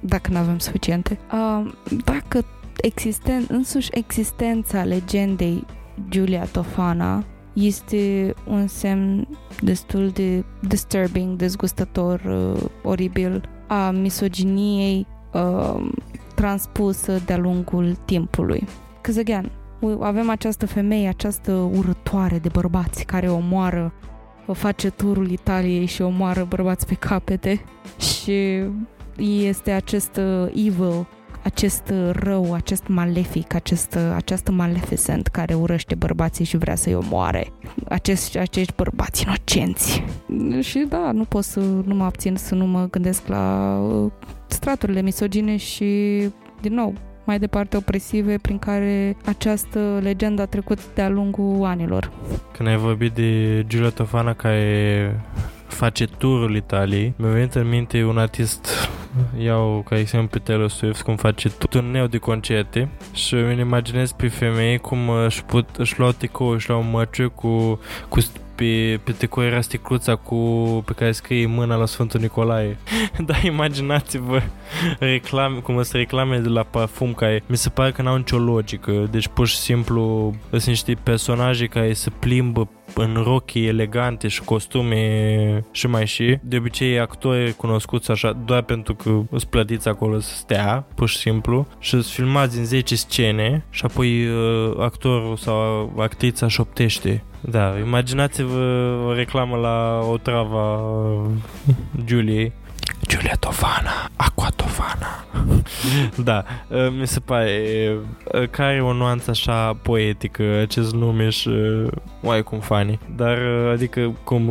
[0.00, 1.18] dacă nu avem suficiente.
[1.32, 1.72] Uh,
[2.04, 2.44] dacă
[2.76, 5.64] existen, însuși existența legendei
[6.08, 9.28] Giulia Tofana este un semn
[9.60, 15.88] destul de disturbing, dezgustător, uh, oribil a misoginiei uh,
[16.34, 18.66] transpusă de-a lungul timpului.
[18.94, 19.50] Because again,
[20.00, 23.92] avem această femeie, această urătoare de bărbați care omoară,
[24.46, 27.64] o face turul Italiei și omoară bărbați pe capete
[27.98, 28.62] și
[29.16, 31.06] este acest uh, evil
[31.48, 37.52] acest rău, acest malefic, acest, această maleficent care urăște bărbații și vrea să-i omoare.
[37.88, 40.04] Acest, acești bărbați inocenți.
[40.60, 44.10] Și da, nu pot să nu mă abțin să nu mă gândesc la uh,
[44.46, 45.84] straturile misogine și,
[46.60, 46.94] din nou,
[47.24, 52.10] mai departe opresive prin care această legendă a trecut de-a lungul anilor.
[52.52, 55.24] Când ai vorbit de Giulia Tofana care
[55.66, 58.66] face turul Italiei, mi-a venit în minte un artist
[59.38, 64.28] iau ca exemplu pe Taylor Swift cum face turneu de concerte și îmi imaginez pe
[64.28, 68.20] femei cum își, put, își luau tricou, își luau măciu cu, cu
[68.58, 70.36] pe, pe tricou era sticluța cu,
[70.86, 72.76] pe care scrie mâna la Sfântul Nicolae.
[73.26, 74.42] Dar imaginați-vă
[74.98, 79.08] reclame, cum sunt reclame de la parfum care mi se pare că n-au nicio logică.
[79.10, 85.64] Deci pur și simplu sunt niște personaje care se plimbă în rochii elegante și costume
[85.70, 86.38] și mai și.
[86.42, 91.16] De obicei actori cunoscuți așa doar pentru că îți plătiți acolo să stea, pur și
[91.16, 97.22] simplu, și îți filmați din 10 scene și apoi uh, actorul sau actrița șoptește.
[97.40, 100.82] Da, imaginați-vă o reclamă la o travă
[102.06, 102.52] Juliei.
[103.08, 105.24] Giulia Tovana, Aqua Tovana.
[106.28, 107.96] da, uh, mi se pare
[108.34, 111.48] uh, că are o nuanță așa poetică acest nume și
[112.22, 112.98] uh, cum funny.
[113.16, 113.38] Dar
[113.72, 114.50] adică cum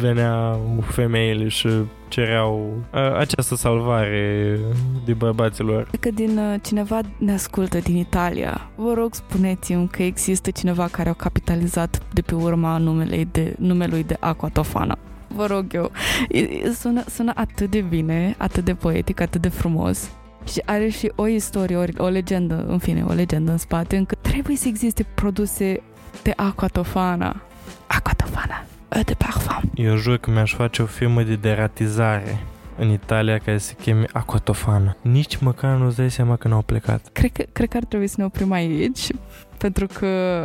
[0.00, 1.68] venea femeile și
[2.08, 2.72] cereau
[3.18, 4.58] această salvare
[5.04, 5.88] de bărbaților.
[5.90, 11.12] Dacă din cineva ne ascultă din Italia, vă rog spuneți-mi că există cineva care a
[11.12, 14.98] capitalizat de pe urma numelui de, numelui de Aqua Tofana
[15.34, 15.90] vă rog eu.
[16.80, 20.10] Sună, sună atât de bine, atât de poetic, atât de frumos.
[20.52, 24.18] Și are și o istorie, o, o legendă, în fine, o legendă în spate, încât
[24.20, 25.82] trebuie să existe produse
[26.22, 27.42] de aquatofana.
[27.86, 29.70] Aquatofana, de parfum.
[29.74, 32.38] Eu jur că mi-aș face o firmă de deratizare
[32.78, 34.96] în Italia care se cheme Aquatofana.
[35.00, 37.08] Nici măcar nu-ți dai seama că n-au plecat.
[37.12, 39.06] Cred că, cred că ar trebui să ne oprim aici
[39.58, 40.44] pentru că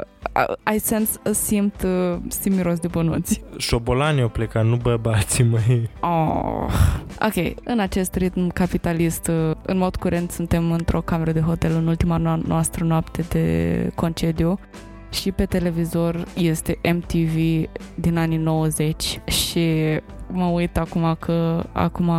[0.64, 1.86] ai sens, simt,
[2.28, 3.44] simt miros de bănuți.
[3.58, 5.90] Șobolanii au plecat, nu bărbații, măi.
[6.00, 6.66] Oh.
[7.26, 9.32] Ok, în acest ritm capitalist,
[9.62, 14.60] în mod curent suntem într-o cameră de hotel în ultima no- noastră noapte de concediu
[15.10, 17.36] și pe televizor este MTV
[17.96, 19.76] din anii 90 și
[20.28, 22.12] mă uit acum că acum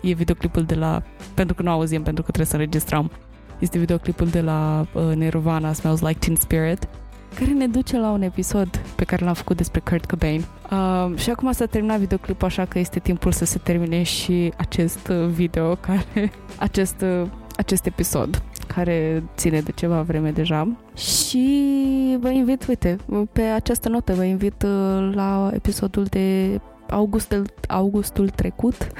[0.00, 1.02] e videoclipul de la
[1.34, 3.10] pentru că nu auzim, pentru că trebuie să înregistrăm
[3.58, 6.88] este videoclipul de la uh, Nirvana, Smells Like Teen Spirit,
[7.34, 10.44] care ne duce la un episod pe care l-am făcut despre Kurt Cobain.
[10.70, 15.08] Uh, și acum s-a terminat videoclipul, așa că este timpul să se termine și acest
[15.08, 20.76] uh, video, care, acest, uh, acest episod, care ține de ceva vreme deja.
[20.96, 22.96] Și vă invit, uite,
[23.32, 28.92] pe această notă vă invit uh, la episodul de augustul, augustul trecut,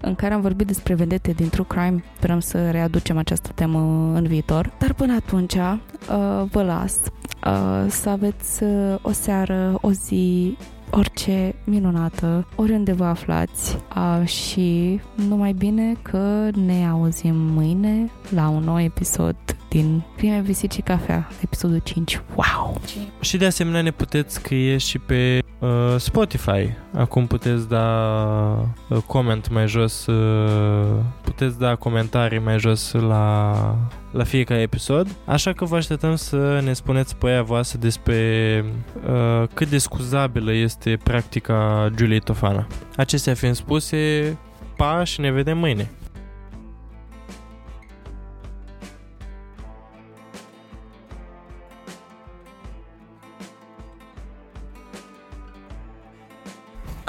[0.00, 2.04] în care am vorbit despre vedete din True Crime.
[2.16, 3.78] Sperăm să readucem această temă
[4.14, 4.72] în viitor.
[4.78, 5.78] Dar până atunci uh,
[6.50, 6.96] vă las
[7.46, 10.56] uh, să aveți uh, o seară, o zi,
[10.90, 18.62] orice minunată, oriunde vă aflați uh, și numai bine că ne auzim mâine la un
[18.62, 19.36] nou episod
[19.70, 22.20] din Prime Visit și Cafea, episodul 5.
[22.34, 22.80] Wow!
[23.20, 25.68] Și de asemenea ne puteți scrie și pe uh,
[25.98, 26.72] Spotify.
[26.94, 27.86] Acum puteți da
[28.88, 33.54] uh, comment mai jos, uh, puteți da comentarii mai jos la,
[34.12, 35.16] la fiecare episod.
[35.24, 38.64] Așa că vă așteptăm să ne spuneți părerea voastră despre
[39.08, 42.66] uh, cât de scuzabilă este practica Juliei Tofana.
[42.96, 44.38] Acestea fiind spuse,
[44.76, 45.90] pa și ne vedem mâine!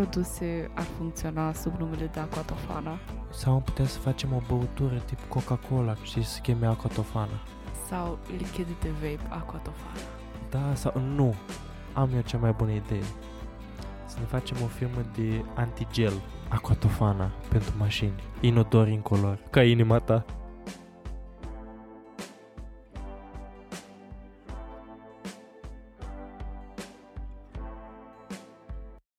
[0.00, 2.98] Produse ar funcționa sub numele de Aquatofana?
[3.30, 7.40] Sau am putea să facem o băutură tip Coca-Cola și să cheme Aquatofana.
[7.88, 10.00] Sau lichid de vape Aquatofana.
[10.50, 11.34] Da, sau nu.
[11.92, 13.02] Am eu cea mai bună idee.
[14.06, 16.12] Să ne facem o firmă de antigel
[16.48, 18.22] Aquatofana pentru mașini.
[18.40, 19.38] Inodor incolor.
[19.50, 20.24] Ca inima ta.